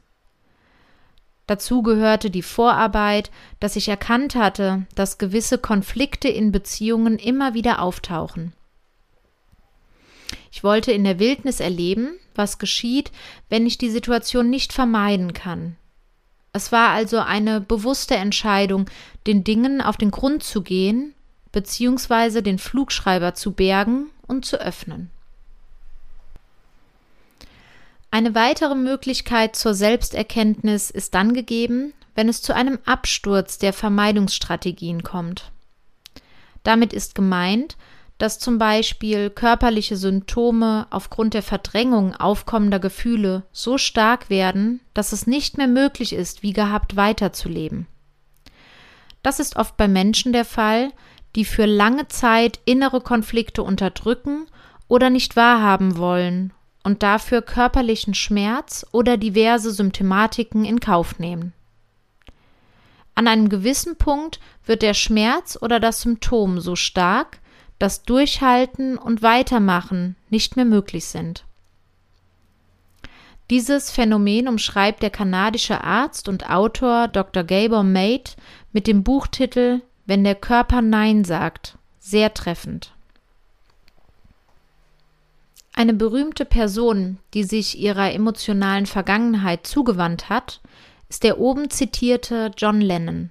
Dazu 1.47 1.83
gehörte 1.83 2.31
die 2.31 2.41
Vorarbeit, 2.41 3.31
dass 3.59 3.77
ich 3.77 3.91
erkannt 3.91 4.37
hatte, 4.37 4.87
dass 4.95 5.19
gewisse 5.19 5.59
Konflikte 5.59 6.29
in 6.29 6.51
Beziehungen 6.51 7.19
immer 7.19 7.53
wieder 7.53 7.83
auftauchen. 7.83 8.55
Ich 10.51 10.65
wollte 10.65 10.91
in 10.91 11.05
der 11.05 11.19
Wildnis 11.19 11.61
erleben, 11.61 12.15
was 12.35 12.59
geschieht, 12.59 13.13
wenn 13.51 13.67
ich 13.67 13.77
die 13.77 13.91
Situation 13.91 14.49
nicht 14.49 14.73
vermeiden 14.73 15.35
kann. 15.35 15.77
Es 16.55 16.73
war 16.73 16.89
also 16.89 17.19
eine 17.19 17.61
bewusste 17.61 18.15
Entscheidung, 18.15 18.89
den 19.27 19.45
Dingen 19.45 19.83
auf 19.83 19.99
den 19.99 20.11
Grund 20.11 20.43
zu 20.43 20.63
gehen 20.63 21.15
beziehungsweise 21.53 22.43
den 22.43 22.59
Flugschreiber 22.59 23.35
zu 23.35 23.53
bergen 23.53 24.11
und 24.27 24.45
zu 24.45 24.61
öffnen. 24.61 25.11
Eine 28.11 28.35
weitere 28.35 28.75
Möglichkeit 28.75 29.55
zur 29.55 29.75
Selbsterkenntnis 29.75 30.91
ist 30.91 31.15
dann 31.15 31.33
gegeben, 31.33 31.93
wenn 32.15 32.29
es 32.29 32.43
zu 32.43 32.55
einem 32.55 32.79
Absturz 32.85 33.59
der 33.59 33.73
Vermeidungsstrategien 33.73 35.03
kommt. 35.03 35.53
Damit 36.65 36.93
ist 36.93 37.15
gemeint, 37.15 37.77
dass 38.19 38.39
zum 38.39 38.59
Beispiel 38.59 39.31
körperliche 39.31 39.97
Symptome 39.97 40.87
aufgrund 40.91 41.33
der 41.33 41.43
Verdrängung 41.43 42.15
aufkommender 42.15 42.79
Gefühle 42.79 43.45
so 43.51 43.79
stark 43.79 44.29
werden, 44.29 44.81
dass 44.93 45.13
es 45.13 45.27
nicht 45.27 45.57
mehr 45.57 45.69
möglich 45.69 46.13
ist, 46.13 46.43
wie 46.43 46.53
gehabt 46.53 46.97
weiterzuleben. 46.97 47.87
Das 49.23 49.41
ist 49.41 49.57
oft 49.57 49.77
bei 49.79 49.89
Menschen 49.89 50.33
der 50.35 50.45
Fall, 50.45 50.93
die 51.37 51.45
für 51.45 51.67
lange 51.67 52.09
Zeit 52.09 52.61
innere 52.65 53.01
Konflikte 53.01 53.63
unterdrücken 53.63 54.47
oder 54.89 55.11
nicht 55.11 55.37
wahrhaben 55.37 55.97
wollen 55.97 56.53
und 56.83 57.03
dafür 57.03 57.43
körperlichen 57.43 58.15
Schmerz 58.15 58.87
oder 58.93 59.17
diverse 59.17 59.71
Symptomatiken 59.71 60.65
in 60.65 60.81
Kauf 60.81 61.19
nehmen. 61.19 61.53
An 63.15 63.29
einem 63.29 63.49
gewissen 63.49 63.97
Punkt 63.97 64.41
wird 64.65 64.83
der 64.83 64.95
Schmerz 64.95 65.59
oder 65.61 65.79
das 65.79 66.01
Symptom 66.01 66.61
so 66.61 66.75
stark, 66.75 67.39
dass 67.79 68.03
Durchhalten 68.03 68.97
und 68.99 69.23
Weitermachen 69.23 70.17
nicht 70.31 70.57
mehr 70.57 70.65
möglich 70.65 71.07
sind. 71.07 71.45
Dieses 73.51 73.91
Phänomen 73.91 74.47
umschreibt 74.47 75.03
der 75.03 75.11
kanadische 75.11 75.83
Arzt 75.83 76.29
und 76.29 76.49
Autor 76.49 77.09
Dr. 77.09 77.43
Gabor 77.43 77.83
Mate 77.83 78.37
mit 78.73 78.87
dem 78.87 79.03
Buchtitel 79.03 79.83
Wenn 80.11 80.25
der 80.25 80.35
Körper 80.35 80.83
Nein 80.83 81.23
sagt, 81.23 81.79
sehr 82.01 82.35
treffend. 82.35 82.93
Eine 85.73 85.95
berühmte 85.95 86.45
Person, 86.45 87.19
die 87.33 87.45
sich 87.45 87.79
ihrer 87.79 88.13
emotionalen 88.13 88.87
Vergangenheit 88.87 89.69
zugewandt 89.69 90.29
hat, 90.29 90.63
ist 91.09 91.23
der 91.23 91.39
oben 91.39 91.71
zitierte 91.71 92.51
John 92.57 92.81
Lennon. 92.81 93.31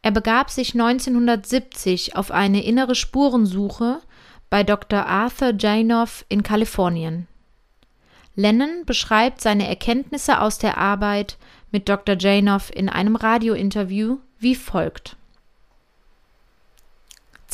Er 0.00 0.12
begab 0.12 0.48
sich 0.48 0.72
1970 0.72 2.16
auf 2.16 2.30
eine 2.30 2.64
innere 2.64 2.94
Spurensuche 2.94 4.00
bei 4.48 4.64
Dr. 4.64 5.04
Arthur 5.04 5.52
Janoff 5.58 6.24
in 6.30 6.42
Kalifornien. 6.42 7.26
Lennon 8.34 8.86
beschreibt 8.86 9.42
seine 9.42 9.68
Erkenntnisse 9.68 10.40
aus 10.40 10.56
der 10.56 10.78
Arbeit 10.78 11.36
mit 11.70 11.90
Dr. 11.90 12.16
Janoff 12.18 12.74
in 12.74 12.88
einem 12.88 13.14
Radiointerview 13.14 14.16
wie 14.38 14.54
folgt. 14.54 15.18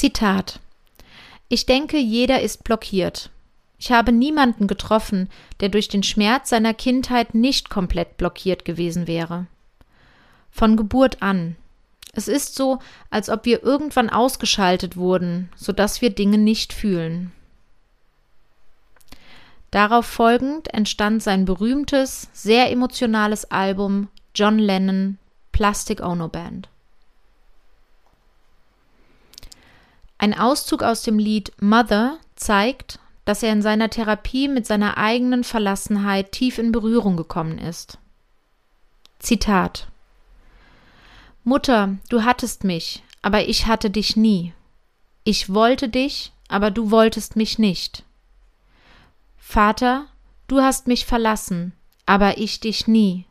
Zitat 0.01 0.61
Ich 1.51 1.67
denke, 1.67 1.99
jeder 1.99 2.41
ist 2.41 2.65
blockiert. 2.65 3.29
Ich 3.79 3.93
habe 3.93 4.13
niemanden 4.13 4.67
getroffen, 4.67 5.29
der 5.61 5.69
durch 5.69 5.89
den 5.89 6.03
Schmerz 6.03 6.49
seiner 6.49 6.73
Kindheit 6.73 7.35
nicht 7.35 7.69
komplett 7.69 8.17
blockiert 8.17 8.65
gewesen 8.65 9.07
wäre. 9.07 9.45
Von 10.51 10.79
Geburt 10.79 11.21
an, 11.21 11.55
es 12.15 12.29
ist 12.29 12.55
so, 12.55 12.79
als 13.11 13.29
ob 13.29 13.45
wir 13.45 13.63
irgendwann 13.63 14.09
ausgeschaltet 14.09 14.97
wurden, 14.97 15.51
so 15.55 15.71
dass 15.71 16.01
wir 16.01 16.09
Dinge 16.09 16.39
nicht 16.39 16.73
fühlen. 16.73 17.31
Darauf 19.71 20.07
folgend 20.07 20.73
entstand 20.73 21.23
sein 21.23 21.45
berühmtes, 21.45 22.31
sehr 22.33 22.71
emotionales 22.71 23.51
Album 23.51 24.09
John 24.35 24.59
Lennon 24.59 25.19
Plastic 25.53 26.01
Ono 26.01 26.29
Band. 26.29 26.70
Ein 30.21 30.39
Auszug 30.39 30.83
aus 30.83 31.01
dem 31.01 31.19
Lied 31.19 31.51
Mother 31.63 32.19
zeigt, 32.37 32.99
dass 33.25 33.43
er 33.43 33.55
in 33.55 33.63
seiner 33.63 33.89
Therapie 33.89 34.49
mit 34.49 34.67
seiner 34.67 34.99
eigenen 34.99 35.45
Verlassenheit 35.45 36.33
tief 36.33 36.59
in 36.59 36.73
Berührung 36.73 37.17
gekommen 37.17 37.57
ist. 37.57 37.97
Zitat 39.19 39.89
Mutter, 41.43 41.97
du 42.11 42.23
hattest 42.23 42.65
mich, 42.65 43.03
aber 43.23 43.49
ich 43.49 43.65
hatte 43.67 43.89
dich 43.89 44.15
nie. 44.15 44.53
Ich 45.25 45.55
wollte 45.55 45.89
dich, 45.89 46.33
aber 46.49 46.71
du 46.71 46.91
wolltest 46.91 47.37
mich 47.37 47.59
nicht. 47.59 48.05
Vater, 49.39 50.05
du 50.49 50.61
hast 50.61 50.87
mich 50.87 51.07
verlassen, 51.07 51.73
aber 52.05 52.37
ich 52.37 52.61
dich 52.61 52.87
nie. 52.87 53.25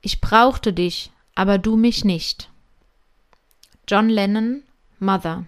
Ich 0.00 0.20
brauchte 0.20 0.72
dich, 0.72 1.12
aber 1.36 1.58
du 1.58 1.76
mich 1.76 2.04
nicht. 2.04 2.50
John 3.86 4.08
Lennon, 4.08 4.64
Mother. 4.98 5.44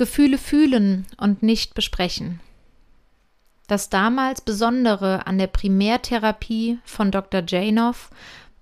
Gefühle 0.00 0.38
fühlen 0.38 1.06
und 1.18 1.42
nicht 1.42 1.74
besprechen. 1.74 2.40
Das 3.68 3.90
damals 3.90 4.40
Besondere 4.40 5.26
an 5.26 5.36
der 5.36 5.46
Primärtherapie 5.46 6.78
von 6.84 7.10
Dr. 7.10 7.42
Janoff 7.46 8.08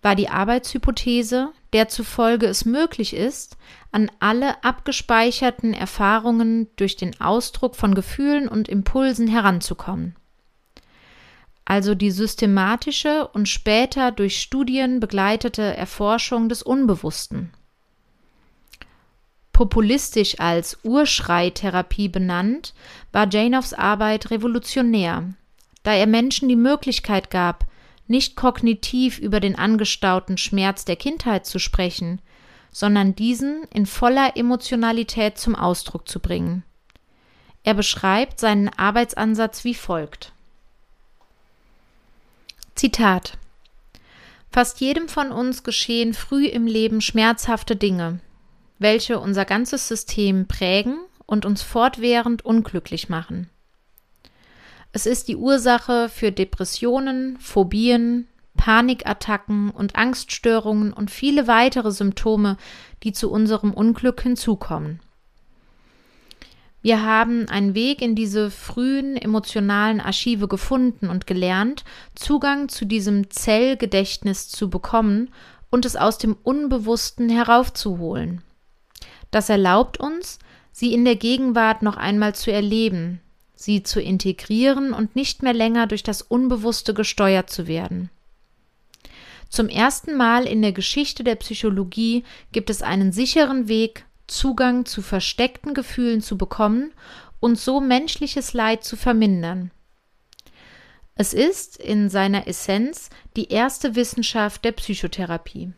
war 0.02 0.16
die 0.16 0.28
Arbeitshypothese, 0.28 1.50
der 1.72 1.88
zufolge 1.88 2.46
es 2.46 2.64
möglich 2.64 3.14
ist, 3.14 3.56
an 3.92 4.10
alle 4.18 4.64
abgespeicherten 4.64 5.74
Erfahrungen 5.74 6.66
durch 6.74 6.96
den 6.96 7.20
Ausdruck 7.20 7.76
von 7.76 7.94
Gefühlen 7.94 8.48
und 8.48 8.68
Impulsen 8.68 9.28
heranzukommen. 9.28 10.16
Also 11.64 11.94
die 11.94 12.10
systematische 12.10 13.28
und 13.28 13.48
später 13.48 14.10
durch 14.10 14.40
Studien 14.40 14.98
begleitete 14.98 15.62
Erforschung 15.62 16.48
des 16.48 16.64
Unbewussten. 16.64 17.52
Populistisch 19.58 20.38
als 20.38 20.78
Urschreitherapie 20.84 22.08
benannt, 22.08 22.74
war 23.10 23.28
Janoffs 23.28 23.72
Arbeit 23.72 24.30
revolutionär, 24.30 25.34
da 25.82 25.94
er 25.94 26.06
Menschen 26.06 26.48
die 26.48 26.54
Möglichkeit 26.54 27.28
gab, 27.32 27.66
nicht 28.06 28.36
kognitiv 28.36 29.18
über 29.18 29.40
den 29.40 29.58
angestauten 29.58 30.38
Schmerz 30.38 30.84
der 30.84 30.94
Kindheit 30.94 31.44
zu 31.44 31.58
sprechen, 31.58 32.20
sondern 32.70 33.16
diesen 33.16 33.64
in 33.74 33.86
voller 33.86 34.36
Emotionalität 34.36 35.38
zum 35.38 35.56
Ausdruck 35.56 36.06
zu 36.06 36.20
bringen. 36.20 36.62
Er 37.64 37.74
beschreibt 37.74 38.38
seinen 38.38 38.68
Arbeitsansatz 38.68 39.64
wie 39.64 39.74
folgt. 39.74 40.30
Zitat 42.76 43.36
Fast 44.52 44.80
jedem 44.80 45.08
von 45.08 45.32
uns 45.32 45.64
geschehen 45.64 46.14
früh 46.14 46.46
im 46.46 46.68
Leben 46.68 47.00
schmerzhafte 47.00 47.74
Dinge, 47.74 48.20
welche 48.78 49.18
unser 49.18 49.44
ganzes 49.44 49.88
System 49.88 50.46
prägen 50.46 50.98
und 51.26 51.44
uns 51.44 51.62
fortwährend 51.62 52.44
unglücklich 52.44 53.08
machen. 53.08 53.50
Es 54.92 55.06
ist 55.06 55.28
die 55.28 55.36
Ursache 55.36 56.08
für 56.08 56.32
Depressionen, 56.32 57.36
Phobien, 57.38 58.26
Panikattacken 58.56 59.70
und 59.70 59.96
Angststörungen 59.96 60.92
und 60.92 61.10
viele 61.10 61.46
weitere 61.46 61.92
Symptome, 61.92 62.56
die 63.02 63.12
zu 63.12 63.30
unserem 63.30 63.72
Unglück 63.72 64.20
hinzukommen. 64.22 65.00
Wir 66.80 67.02
haben 67.04 67.48
einen 67.48 67.74
Weg 67.74 68.00
in 68.02 68.14
diese 68.14 68.50
frühen 68.50 69.16
emotionalen 69.16 70.00
Archive 70.00 70.48
gefunden 70.48 71.08
und 71.08 71.26
gelernt, 71.26 71.84
Zugang 72.14 72.68
zu 72.68 72.86
diesem 72.86 73.30
Zellgedächtnis 73.30 74.48
zu 74.48 74.70
bekommen 74.70 75.30
und 75.70 75.84
es 75.84 75.96
aus 75.96 76.18
dem 76.18 76.36
Unbewussten 76.42 77.28
heraufzuholen. 77.28 78.42
Das 79.30 79.48
erlaubt 79.48 79.98
uns, 79.98 80.38
sie 80.72 80.92
in 80.92 81.04
der 81.04 81.16
Gegenwart 81.16 81.82
noch 81.82 81.96
einmal 81.96 82.34
zu 82.34 82.52
erleben, 82.52 83.20
sie 83.54 83.82
zu 83.82 84.00
integrieren 84.00 84.92
und 84.92 85.16
nicht 85.16 85.42
mehr 85.42 85.54
länger 85.54 85.86
durch 85.86 86.02
das 86.02 86.22
Unbewusste 86.22 86.94
gesteuert 86.94 87.50
zu 87.50 87.66
werden. 87.66 88.10
Zum 89.48 89.68
ersten 89.68 90.16
Mal 90.16 90.46
in 90.46 90.62
der 90.62 90.72
Geschichte 90.72 91.24
der 91.24 91.36
Psychologie 91.36 92.24
gibt 92.52 92.70
es 92.70 92.82
einen 92.82 93.12
sicheren 93.12 93.68
Weg, 93.68 94.04
Zugang 94.26 94.84
zu 94.84 95.00
versteckten 95.00 95.72
Gefühlen 95.72 96.20
zu 96.20 96.36
bekommen 96.36 96.92
und 97.40 97.58
so 97.58 97.80
menschliches 97.80 98.52
Leid 98.52 98.84
zu 98.84 98.96
vermindern. 98.96 99.70
Es 101.14 101.34
ist 101.34 101.78
in 101.78 102.10
seiner 102.10 102.46
Essenz 102.46 103.10
die 103.36 103.48
erste 103.48 103.96
Wissenschaft 103.96 104.64
der 104.64 104.72
Psychotherapie. 104.72 105.72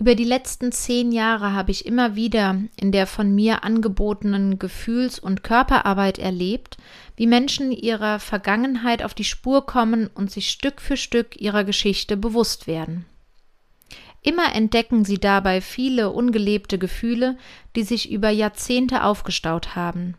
Über 0.00 0.14
die 0.14 0.24
letzten 0.24 0.72
zehn 0.72 1.12
Jahre 1.12 1.52
habe 1.52 1.70
ich 1.70 1.84
immer 1.84 2.16
wieder 2.16 2.62
in 2.76 2.90
der 2.90 3.06
von 3.06 3.34
mir 3.34 3.64
angebotenen 3.64 4.58
Gefühls- 4.58 5.18
und 5.18 5.44
Körperarbeit 5.44 6.18
erlebt, 6.18 6.78
wie 7.16 7.26
Menschen 7.26 7.70
ihrer 7.70 8.18
Vergangenheit 8.18 9.02
auf 9.02 9.12
die 9.12 9.24
Spur 9.24 9.66
kommen 9.66 10.08
und 10.14 10.30
sich 10.30 10.48
Stück 10.48 10.80
für 10.80 10.96
Stück 10.96 11.38
ihrer 11.38 11.64
Geschichte 11.64 12.16
bewusst 12.16 12.66
werden. 12.66 13.04
Immer 14.22 14.54
entdecken 14.54 15.04
sie 15.04 15.18
dabei 15.18 15.60
viele 15.60 16.08
ungelebte 16.08 16.78
Gefühle, 16.78 17.36
die 17.76 17.82
sich 17.82 18.10
über 18.10 18.30
Jahrzehnte 18.30 19.04
aufgestaut 19.04 19.76
haben. 19.76 20.14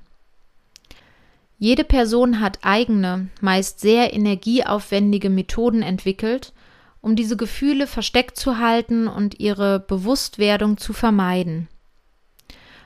Jede 1.57 1.83
Person 1.83 2.39
hat 2.39 2.59
eigene, 2.61 3.29
meist 3.41 3.79
sehr 3.79 4.13
energieaufwendige 4.13 5.31
Methoden 5.31 5.81
entwickelt, 5.81 6.53
um 7.01 7.15
diese 7.15 7.35
Gefühle 7.35 7.87
versteckt 7.87 8.37
zu 8.37 8.59
halten 8.59 9.07
und 9.07 9.39
ihre 9.39 9.79
Bewusstwerdung 9.79 10.77
zu 10.77 10.93
vermeiden. 10.93 11.67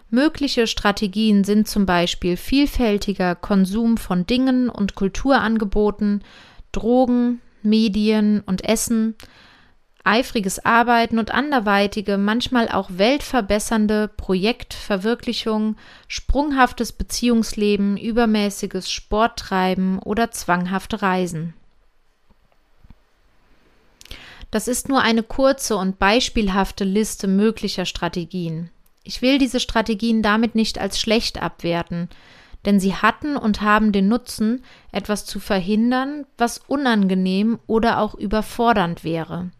Mögliche 0.09 0.67
Strategien 0.67 1.43
sind 1.43 1.67
zum 1.67 1.85
Beispiel 1.85 2.37
vielfältiger 2.37 3.35
Konsum 3.35 3.97
von 3.97 4.25
Dingen 4.25 4.69
und 4.69 4.95
Kulturangeboten, 4.95 6.23
Drogen, 6.71 7.41
Medien 7.63 8.41
und 8.45 8.63
Essen, 8.63 9.15
eifriges 10.05 10.63
Arbeiten 10.63 11.17
und 11.17 11.31
anderweitige, 11.31 12.17
manchmal 12.17 12.69
auch 12.69 12.91
weltverbessernde 12.93 14.07
Projektverwirklichung, 14.07 15.75
sprunghaftes 16.07 16.93
Beziehungsleben, 16.93 17.97
übermäßiges 17.97 18.91
Sporttreiben 18.91 19.99
oder 19.99 20.31
zwanghafte 20.31 21.01
Reisen. 21.01 21.55
Das 24.51 24.67
ist 24.67 24.89
nur 24.89 25.01
eine 25.01 25.23
kurze 25.23 25.75
und 25.75 25.99
beispielhafte 25.99 26.83
Liste 26.83 27.27
möglicher 27.27 27.85
Strategien. 27.85 28.69
Ich 29.03 29.21
will 29.21 29.37
diese 29.37 29.59
Strategien 29.59 30.21
damit 30.21 30.55
nicht 30.55 30.79
als 30.79 30.99
schlecht 30.99 31.41
abwerten, 31.41 32.09
denn 32.65 32.79
sie 32.79 32.95
hatten 32.95 33.37
und 33.37 33.61
haben 33.61 33.91
den 33.91 34.07
Nutzen, 34.07 34.63
etwas 34.91 35.25
zu 35.25 35.39
verhindern, 35.39 36.25
was 36.37 36.59
unangenehm 36.67 37.59
oder 37.67 37.99
auch 37.99 38.15
überfordernd 38.15 39.03
wäre. 39.03 39.51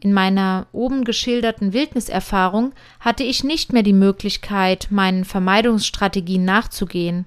In 0.00 0.12
meiner 0.12 0.66
oben 0.72 1.04
geschilderten 1.04 1.72
Wildniserfahrung 1.72 2.72
hatte 3.00 3.22
ich 3.22 3.44
nicht 3.44 3.72
mehr 3.72 3.82
die 3.82 3.92
Möglichkeit, 3.92 4.88
meinen 4.90 5.24
Vermeidungsstrategien 5.24 6.44
nachzugehen, 6.44 7.26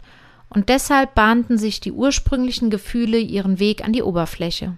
und 0.51 0.69
deshalb 0.69 1.13
bahnten 1.13 1.59
sich 1.59 1.79
die 1.79 1.91
ursprünglichen 1.91 2.71
Gefühle 2.71 3.19
ihren 3.19 3.59
Weg 3.59 3.83
an 3.83 3.93
die 3.93 4.01
Oberfläche. 4.01 4.77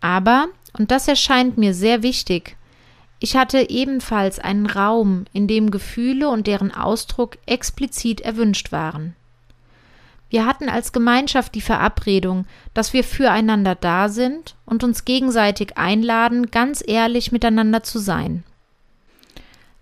Aber, 0.00 0.48
und 0.78 0.90
das 0.90 1.08
erscheint 1.08 1.58
mir 1.58 1.74
sehr 1.74 2.02
wichtig, 2.02 2.56
ich 3.20 3.36
hatte 3.36 3.68
ebenfalls 3.68 4.38
einen 4.38 4.66
Raum, 4.66 5.24
in 5.32 5.48
dem 5.48 5.70
Gefühle 5.70 6.28
und 6.28 6.46
deren 6.46 6.72
Ausdruck 6.72 7.36
explizit 7.46 8.20
erwünscht 8.20 8.70
waren. 8.70 9.16
Wir 10.30 10.44
hatten 10.46 10.68
als 10.68 10.92
Gemeinschaft 10.92 11.54
die 11.54 11.62
Verabredung, 11.62 12.44
dass 12.74 12.92
wir 12.92 13.02
füreinander 13.02 13.74
da 13.74 14.08
sind 14.08 14.54
und 14.66 14.84
uns 14.84 15.04
gegenseitig 15.04 15.78
einladen, 15.78 16.50
ganz 16.50 16.84
ehrlich 16.86 17.32
miteinander 17.32 17.82
zu 17.82 17.98
sein. 17.98 18.44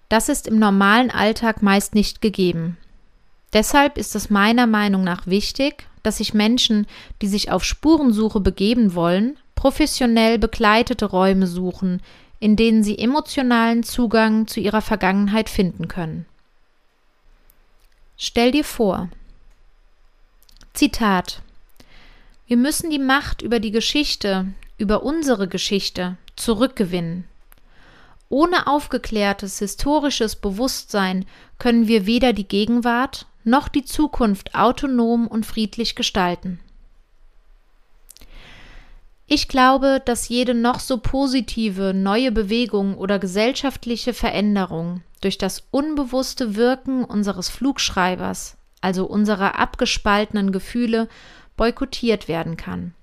Das 0.08 0.28
ist 0.28 0.46
im 0.46 0.58
normalen 0.58 1.10
Alltag 1.10 1.62
meist 1.62 1.94
nicht 1.94 2.22
gegeben. 2.22 2.76
Deshalb 3.52 3.98
ist 3.98 4.14
es 4.14 4.30
meiner 4.30 4.66
Meinung 4.68 5.02
nach 5.02 5.26
wichtig, 5.26 5.86
dass 6.04 6.18
sich 6.18 6.32
Menschen, 6.32 6.86
die 7.22 7.26
sich 7.26 7.50
auf 7.50 7.64
Spurensuche 7.64 8.38
begeben 8.38 8.94
wollen, 8.94 9.36
professionell 9.56 10.38
begleitete 10.38 11.06
Räume 11.06 11.48
suchen, 11.48 12.00
in 12.38 12.54
denen 12.54 12.84
sie 12.84 12.98
emotionalen 12.98 13.82
Zugang 13.82 14.46
zu 14.46 14.60
ihrer 14.60 14.82
Vergangenheit 14.82 15.48
finden 15.48 15.88
können. 15.88 16.26
Stell 18.16 18.52
dir 18.52 18.64
vor, 18.64 19.08
Zitat 20.72 21.42
Wir 22.46 22.56
müssen 22.56 22.90
die 22.90 23.00
Macht 23.00 23.42
über 23.42 23.58
die 23.58 23.72
Geschichte, 23.72 24.46
über 24.78 25.02
unsere 25.02 25.48
Geschichte, 25.48 26.16
zurückgewinnen. 26.36 27.24
Ohne 28.28 28.66
aufgeklärtes 28.66 29.58
historisches 29.58 30.36
Bewusstsein 30.36 31.24
können 31.58 31.88
wir 31.88 32.06
weder 32.06 32.32
die 32.32 32.46
Gegenwart 32.46 33.26
noch 33.44 33.68
die 33.68 33.84
Zukunft 33.84 34.54
autonom 34.54 35.28
und 35.28 35.46
friedlich 35.46 35.94
gestalten. 35.94 36.58
Ich 39.28 39.48
glaube, 39.48 40.00
dass 40.04 40.28
jede 40.28 40.54
noch 40.54 40.78
so 40.78 40.98
positive 40.98 41.92
neue 41.92 42.30
Bewegung 42.30 42.96
oder 42.96 43.18
gesellschaftliche 43.18 44.14
Veränderung 44.14 45.02
durch 45.20 45.36
das 45.36 45.66
unbewusste 45.72 46.54
Wirken 46.54 47.04
unseres 47.04 47.48
Flugschreibers, 47.48 48.56
also 48.80 49.04
unserer 49.06 49.58
abgespaltenen 49.58 50.52
Gefühle, 50.52 51.08
boykottiert 51.56 52.28
werden 52.28 52.56
kann. 52.56 52.94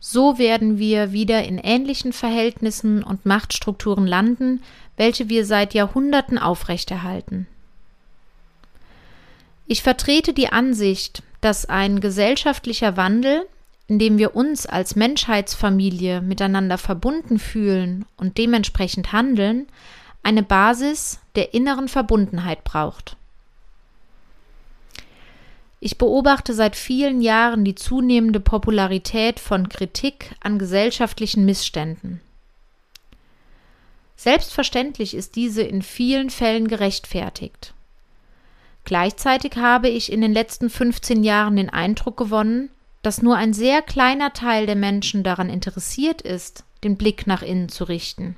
So 0.00 0.38
werden 0.38 0.78
wir 0.78 1.12
wieder 1.12 1.44
in 1.44 1.58
ähnlichen 1.58 2.12
Verhältnissen 2.12 3.04
und 3.04 3.26
Machtstrukturen 3.26 4.06
landen, 4.06 4.62
welche 4.96 5.28
wir 5.28 5.44
seit 5.44 5.74
Jahrhunderten 5.74 6.38
aufrechterhalten. 6.38 7.46
Ich 9.66 9.82
vertrete 9.82 10.32
die 10.32 10.48
Ansicht, 10.48 11.22
dass 11.42 11.66
ein 11.66 12.00
gesellschaftlicher 12.00 12.96
Wandel 12.96 13.46
indem 13.90 14.18
wir 14.18 14.36
uns 14.36 14.66
als 14.66 14.94
Menschheitsfamilie 14.94 16.20
miteinander 16.20 16.78
verbunden 16.78 17.40
fühlen 17.40 18.04
und 18.16 18.38
dementsprechend 18.38 19.10
handeln, 19.10 19.66
eine 20.22 20.44
Basis 20.44 21.18
der 21.34 21.54
inneren 21.54 21.88
Verbundenheit 21.88 22.62
braucht. 22.62 23.16
Ich 25.80 25.98
beobachte 25.98 26.54
seit 26.54 26.76
vielen 26.76 27.20
Jahren 27.20 27.64
die 27.64 27.74
zunehmende 27.74 28.38
Popularität 28.38 29.40
von 29.40 29.68
Kritik 29.68 30.36
an 30.38 30.60
gesellschaftlichen 30.60 31.44
Missständen. 31.44 32.20
Selbstverständlich 34.14 35.14
ist 35.14 35.34
diese 35.34 35.62
in 35.62 35.82
vielen 35.82 36.30
Fällen 36.30 36.68
gerechtfertigt. 36.68 37.74
Gleichzeitig 38.84 39.56
habe 39.56 39.88
ich 39.88 40.12
in 40.12 40.20
den 40.20 40.32
letzten 40.32 40.70
15 40.70 41.24
Jahren 41.24 41.56
den 41.56 41.70
Eindruck 41.70 42.16
gewonnen, 42.16 42.70
dass 43.02 43.22
nur 43.22 43.36
ein 43.36 43.52
sehr 43.52 43.82
kleiner 43.82 44.32
Teil 44.32 44.66
der 44.66 44.76
Menschen 44.76 45.22
daran 45.22 45.48
interessiert 45.48 46.22
ist, 46.22 46.64
den 46.84 46.96
Blick 46.96 47.26
nach 47.26 47.42
innen 47.42 47.68
zu 47.68 47.84
richten. 47.84 48.36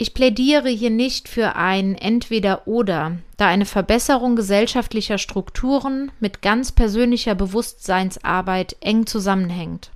Ich 0.00 0.14
plädiere 0.14 0.68
hier 0.68 0.90
nicht 0.90 1.28
für 1.28 1.56
ein 1.56 1.96
Entweder-Oder, 1.96 3.18
da 3.36 3.46
eine 3.48 3.66
Verbesserung 3.66 4.36
gesellschaftlicher 4.36 5.18
Strukturen 5.18 6.12
mit 6.20 6.40
ganz 6.40 6.70
persönlicher 6.70 7.34
Bewusstseinsarbeit 7.34 8.76
eng 8.80 9.06
zusammenhängt. 9.06 9.90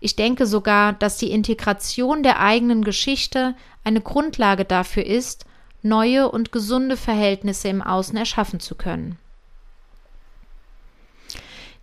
Ich 0.00 0.16
denke 0.16 0.46
sogar, 0.46 0.94
dass 0.94 1.18
die 1.18 1.30
Integration 1.30 2.22
der 2.22 2.40
eigenen 2.40 2.82
Geschichte 2.82 3.54
eine 3.84 4.00
Grundlage 4.00 4.64
dafür 4.64 5.04
ist, 5.04 5.44
neue 5.82 6.30
und 6.30 6.50
gesunde 6.50 6.96
Verhältnisse 6.96 7.68
im 7.68 7.82
Außen 7.82 8.16
erschaffen 8.16 8.58
zu 8.58 8.74
können. 8.74 9.18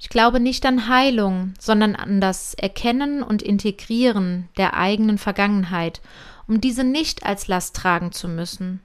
Ich 0.01 0.09
glaube 0.09 0.39
nicht 0.39 0.65
an 0.65 0.87
Heilung, 0.87 1.53
sondern 1.59 1.95
an 1.95 2.19
das 2.19 2.55
Erkennen 2.55 3.21
und 3.21 3.43
Integrieren 3.43 4.49
der 4.57 4.73
eigenen 4.73 5.19
Vergangenheit, 5.19 6.01
um 6.47 6.59
diese 6.59 6.83
nicht 6.83 7.23
als 7.23 7.47
Last 7.47 7.75
tragen 7.75 8.11
zu 8.11 8.27
müssen. 8.27 8.81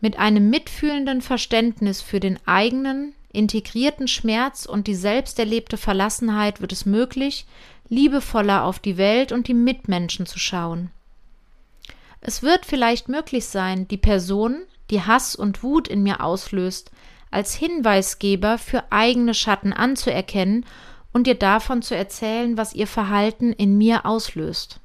Mit 0.00 0.16
einem 0.16 0.50
mitfühlenden 0.50 1.20
Verständnis 1.20 2.00
für 2.00 2.20
den 2.20 2.38
eigenen, 2.46 3.12
integrierten 3.32 4.06
Schmerz 4.06 4.66
und 4.66 4.86
die 4.86 4.94
selbst 4.94 5.36
erlebte 5.40 5.76
Verlassenheit 5.76 6.60
wird 6.60 6.70
es 6.70 6.86
möglich, 6.86 7.44
liebevoller 7.88 8.62
auf 8.62 8.78
die 8.78 8.96
Welt 8.96 9.32
und 9.32 9.48
die 9.48 9.54
Mitmenschen 9.54 10.26
zu 10.26 10.38
schauen. 10.38 10.92
Es 12.20 12.40
wird 12.40 12.66
vielleicht 12.66 13.08
möglich 13.08 13.46
sein, 13.46 13.88
die 13.88 13.98
Person, 13.98 14.62
die 14.90 15.02
Hass 15.02 15.34
und 15.34 15.64
Wut 15.64 15.88
in 15.88 16.04
mir 16.04 16.22
auslöst, 16.22 16.92
als 17.34 17.54
Hinweisgeber 17.54 18.58
für 18.58 18.84
eigene 18.90 19.34
Schatten 19.34 19.72
anzuerkennen 19.72 20.64
und 21.12 21.26
dir 21.26 21.34
davon 21.34 21.82
zu 21.82 21.96
erzählen, 21.96 22.56
was 22.56 22.74
ihr 22.74 22.86
Verhalten 22.86 23.52
in 23.52 23.76
mir 23.76 24.06
auslöst. 24.06 24.80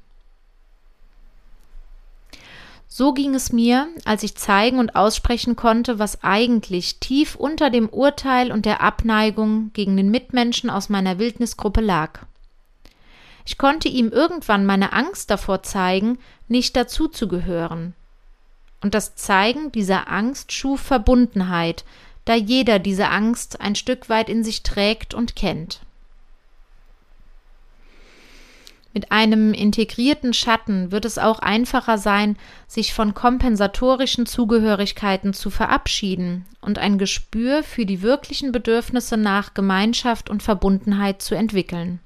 So 2.92 3.12
ging 3.12 3.34
es 3.34 3.52
mir, 3.52 3.88
als 4.04 4.24
ich 4.24 4.36
zeigen 4.36 4.80
und 4.80 4.96
aussprechen 4.96 5.54
konnte, 5.54 5.98
was 5.98 6.24
eigentlich 6.24 6.98
tief 6.98 7.36
unter 7.36 7.70
dem 7.70 7.88
Urteil 7.88 8.50
und 8.50 8.66
der 8.66 8.80
Abneigung 8.80 9.70
gegen 9.72 9.96
den 9.96 10.10
Mitmenschen 10.10 10.70
aus 10.70 10.88
meiner 10.88 11.18
Wildnisgruppe 11.18 11.80
lag. 11.80 12.26
Ich 13.46 13.58
konnte 13.58 13.88
ihm 13.88 14.10
irgendwann 14.10 14.66
meine 14.66 14.92
Angst 14.92 15.30
davor 15.30 15.62
zeigen, 15.62 16.18
nicht 16.48 16.76
dazuzugehören. 16.76 17.94
Und 18.82 18.94
das 18.94 19.14
Zeigen 19.14 19.72
dieser 19.72 20.10
Angst 20.10 20.52
schuf 20.52 20.80
Verbundenheit, 20.80 21.84
da 22.24 22.34
jeder 22.34 22.78
diese 22.78 23.08
Angst 23.08 23.60
ein 23.60 23.74
Stück 23.74 24.08
weit 24.08 24.28
in 24.28 24.44
sich 24.44 24.62
trägt 24.62 25.14
und 25.14 25.36
kennt. 25.36 25.80
Mit 28.92 29.12
einem 29.12 29.54
integrierten 29.54 30.34
Schatten 30.34 30.90
wird 30.90 31.04
es 31.04 31.16
auch 31.16 31.38
einfacher 31.38 31.96
sein, 31.96 32.36
sich 32.66 32.92
von 32.92 33.14
kompensatorischen 33.14 34.26
Zugehörigkeiten 34.26 35.32
zu 35.32 35.50
verabschieden 35.50 36.44
und 36.60 36.78
ein 36.78 36.98
Gespür 36.98 37.62
für 37.62 37.86
die 37.86 38.02
wirklichen 38.02 38.50
Bedürfnisse 38.50 39.16
nach 39.16 39.54
Gemeinschaft 39.54 40.28
und 40.28 40.42
Verbundenheit 40.42 41.22
zu 41.22 41.36
entwickeln. 41.36 42.00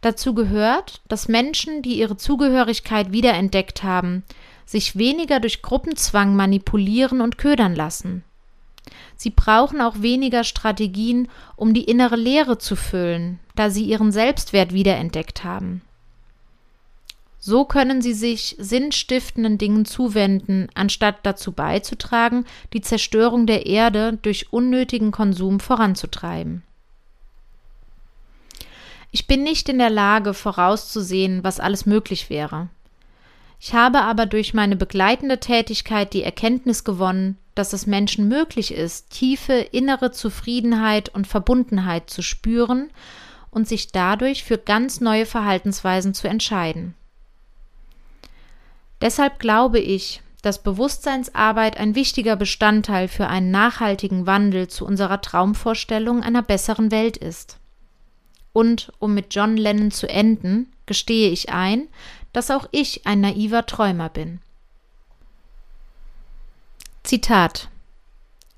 Dazu 0.00 0.32
gehört, 0.32 1.02
dass 1.08 1.28
Menschen, 1.28 1.82
die 1.82 1.98
ihre 1.98 2.16
Zugehörigkeit 2.16 3.10
wiederentdeckt 3.10 3.82
haben, 3.82 4.22
sich 4.64 4.96
weniger 4.96 5.40
durch 5.40 5.60
Gruppenzwang 5.60 6.36
manipulieren 6.36 7.20
und 7.20 7.36
ködern 7.36 7.74
lassen. 7.74 8.22
Sie 9.16 9.30
brauchen 9.30 9.80
auch 9.80 10.00
weniger 10.02 10.44
Strategien, 10.44 11.28
um 11.56 11.74
die 11.74 11.84
innere 11.84 12.16
Leere 12.16 12.58
zu 12.58 12.76
füllen, 12.76 13.38
da 13.54 13.70
sie 13.70 13.84
ihren 13.84 14.12
Selbstwert 14.12 14.72
wiederentdeckt 14.72 15.44
haben. 15.44 15.82
So 17.42 17.64
können 17.64 18.02
sie 18.02 18.12
sich 18.12 18.54
sinnstiftenden 18.58 19.56
Dingen 19.56 19.86
zuwenden, 19.86 20.68
anstatt 20.74 21.20
dazu 21.22 21.52
beizutragen, 21.52 22.44
die 22.74 22.82
Zerstörung 22.82 23.46
der 23.46 23.64
Erde 23.66 24.18
durch 24.20 24.52
unnötigen 24.52 25.10
Konsum 25.10 25.58
voranzutreiben. 25.58 26.62
Ich 29.10 29.26
bin 29.26 29.42
nicht 29.42 29.68
in 29.70 29.78
der 29.78 29.90
Lage 29.90 30.34
vorauszusehen, 30.34 31.42
was 31.42 31.60
alles 31.60 31.86
möglich 31.86 32.28
wäre. 32.30 32.68
Ich 33.58 33.74
habe 33.74 34.02
aber 34.02 34.26
durch 34.26 34.54
meine 34.54 34.76
begleitende 34.76 35.40
Tätigkeit 35.40 36.12
die 36.12 36.22
Erkenntnis 36.22 36.84
gewonnen, 36.84 37.36
dass 37.54 37.72
es 37.72 37.86
Menschen 37.86 38.28
möglich 38.28 38.72
ist, 38.72 39.10
tiefe 39.10 39.54
innere 39.54 40.12
Zufriedenheit 40.12 41.08
und 41.08 41.26
Verbundenheit 41.26 42.10
zu 42.10 42.22
spüren 42.22 42.90
und 43.50 43.68
sich 43.68 43.92
dadurch 43.92 44.44
für 44.44 44.58
ganz 44.58 45.00
neue 45.00 45.26
Verhaltensweisen 45.26 46.14
zu 46.14 46.28
entscheiden. 46.28 46.94
Deshalb 49.00 49.38
glaube 49.38 49.80
ich, 49.80 50.22
dass 50.42 50.62
Bewusstseinsarbeit 50.62 51.76
ein 51.76 51.94
wichtiger 51.94 52.36
Bestandteil 52.36 53.08
für 53.08 53.26
einen 53.26 53.50
nachhaltigen 53.50 54.26
Wandel 54.26 54.68
zu 54.68 54.86
unserer 54.86 55.20
Traumvorstellung 55.20 56.22
einer 56.22 56.42
besseren 56.42 56.90
Welt 56.90 57.16
ist. 57.16 57.58
Und 58.52 58.92
um 58.98 59.14
mit 59.14 59.34
John 59.34 59.56
Lennon 59.56 59.90
zu 59.90 60.08
enden, 60.08 60.72
gestehe 60.86 61.30
ich 61.30 61.50
ein, 61.50 61.88
dass 62.32 62.50
auch 62.50 62.68
ich 62.72 63.06
ein 63.06 63.20
naiver 63.20 63.66
Träumer 63.66 64.08
bin. 64.08 64.40
Zitat 67.10 67.68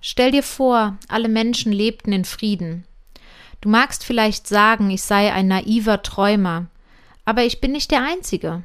Stell 0.03 0.31
dir 0.31 0.43
vor, 0.43 0.99
alle 1.09 1.31
Menschen 1.31 1.73
lebten 1.73 2.13
in 2.13 2.27
Frieden. 2.27 2.85
Du 3.63 3.71
magst 3.71 4.05
vielleicht 4.05 4.47
sagen, 4.47 4.91
ich 4.91 5.03
sei 5.03 5.33
ein 5.33 5.49
naiver 5.49 6.03
Träumer, 6.03 6.67
aber 7.25 7.45
ich 7.45 7.63
bin 7.63 7.73
nicht 7.73 7.91
der 7.91 8.03
Einzige. 8.03 8.63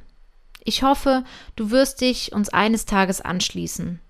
Ich 0.66 0.84
hoffe, 0.84 1.24
du 1.56 1.72
wirst 1.72 2.02
dich 2.02 2.34
uns 2.34 2.50
eines 2.50 2.84
Tages 2.84 3.22
anschließen. 3.22 4.02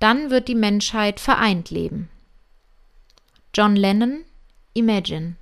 Dann 0.00 0.28
wird 0.28 0.48
die 0.48 0.54
Menschheit 0.54 1.18
vereint 1.18 1.70
leben. 1.70 2.10
John 3.54 3.76
Lennon 3.76 4.26
Imagine 4.74 5.36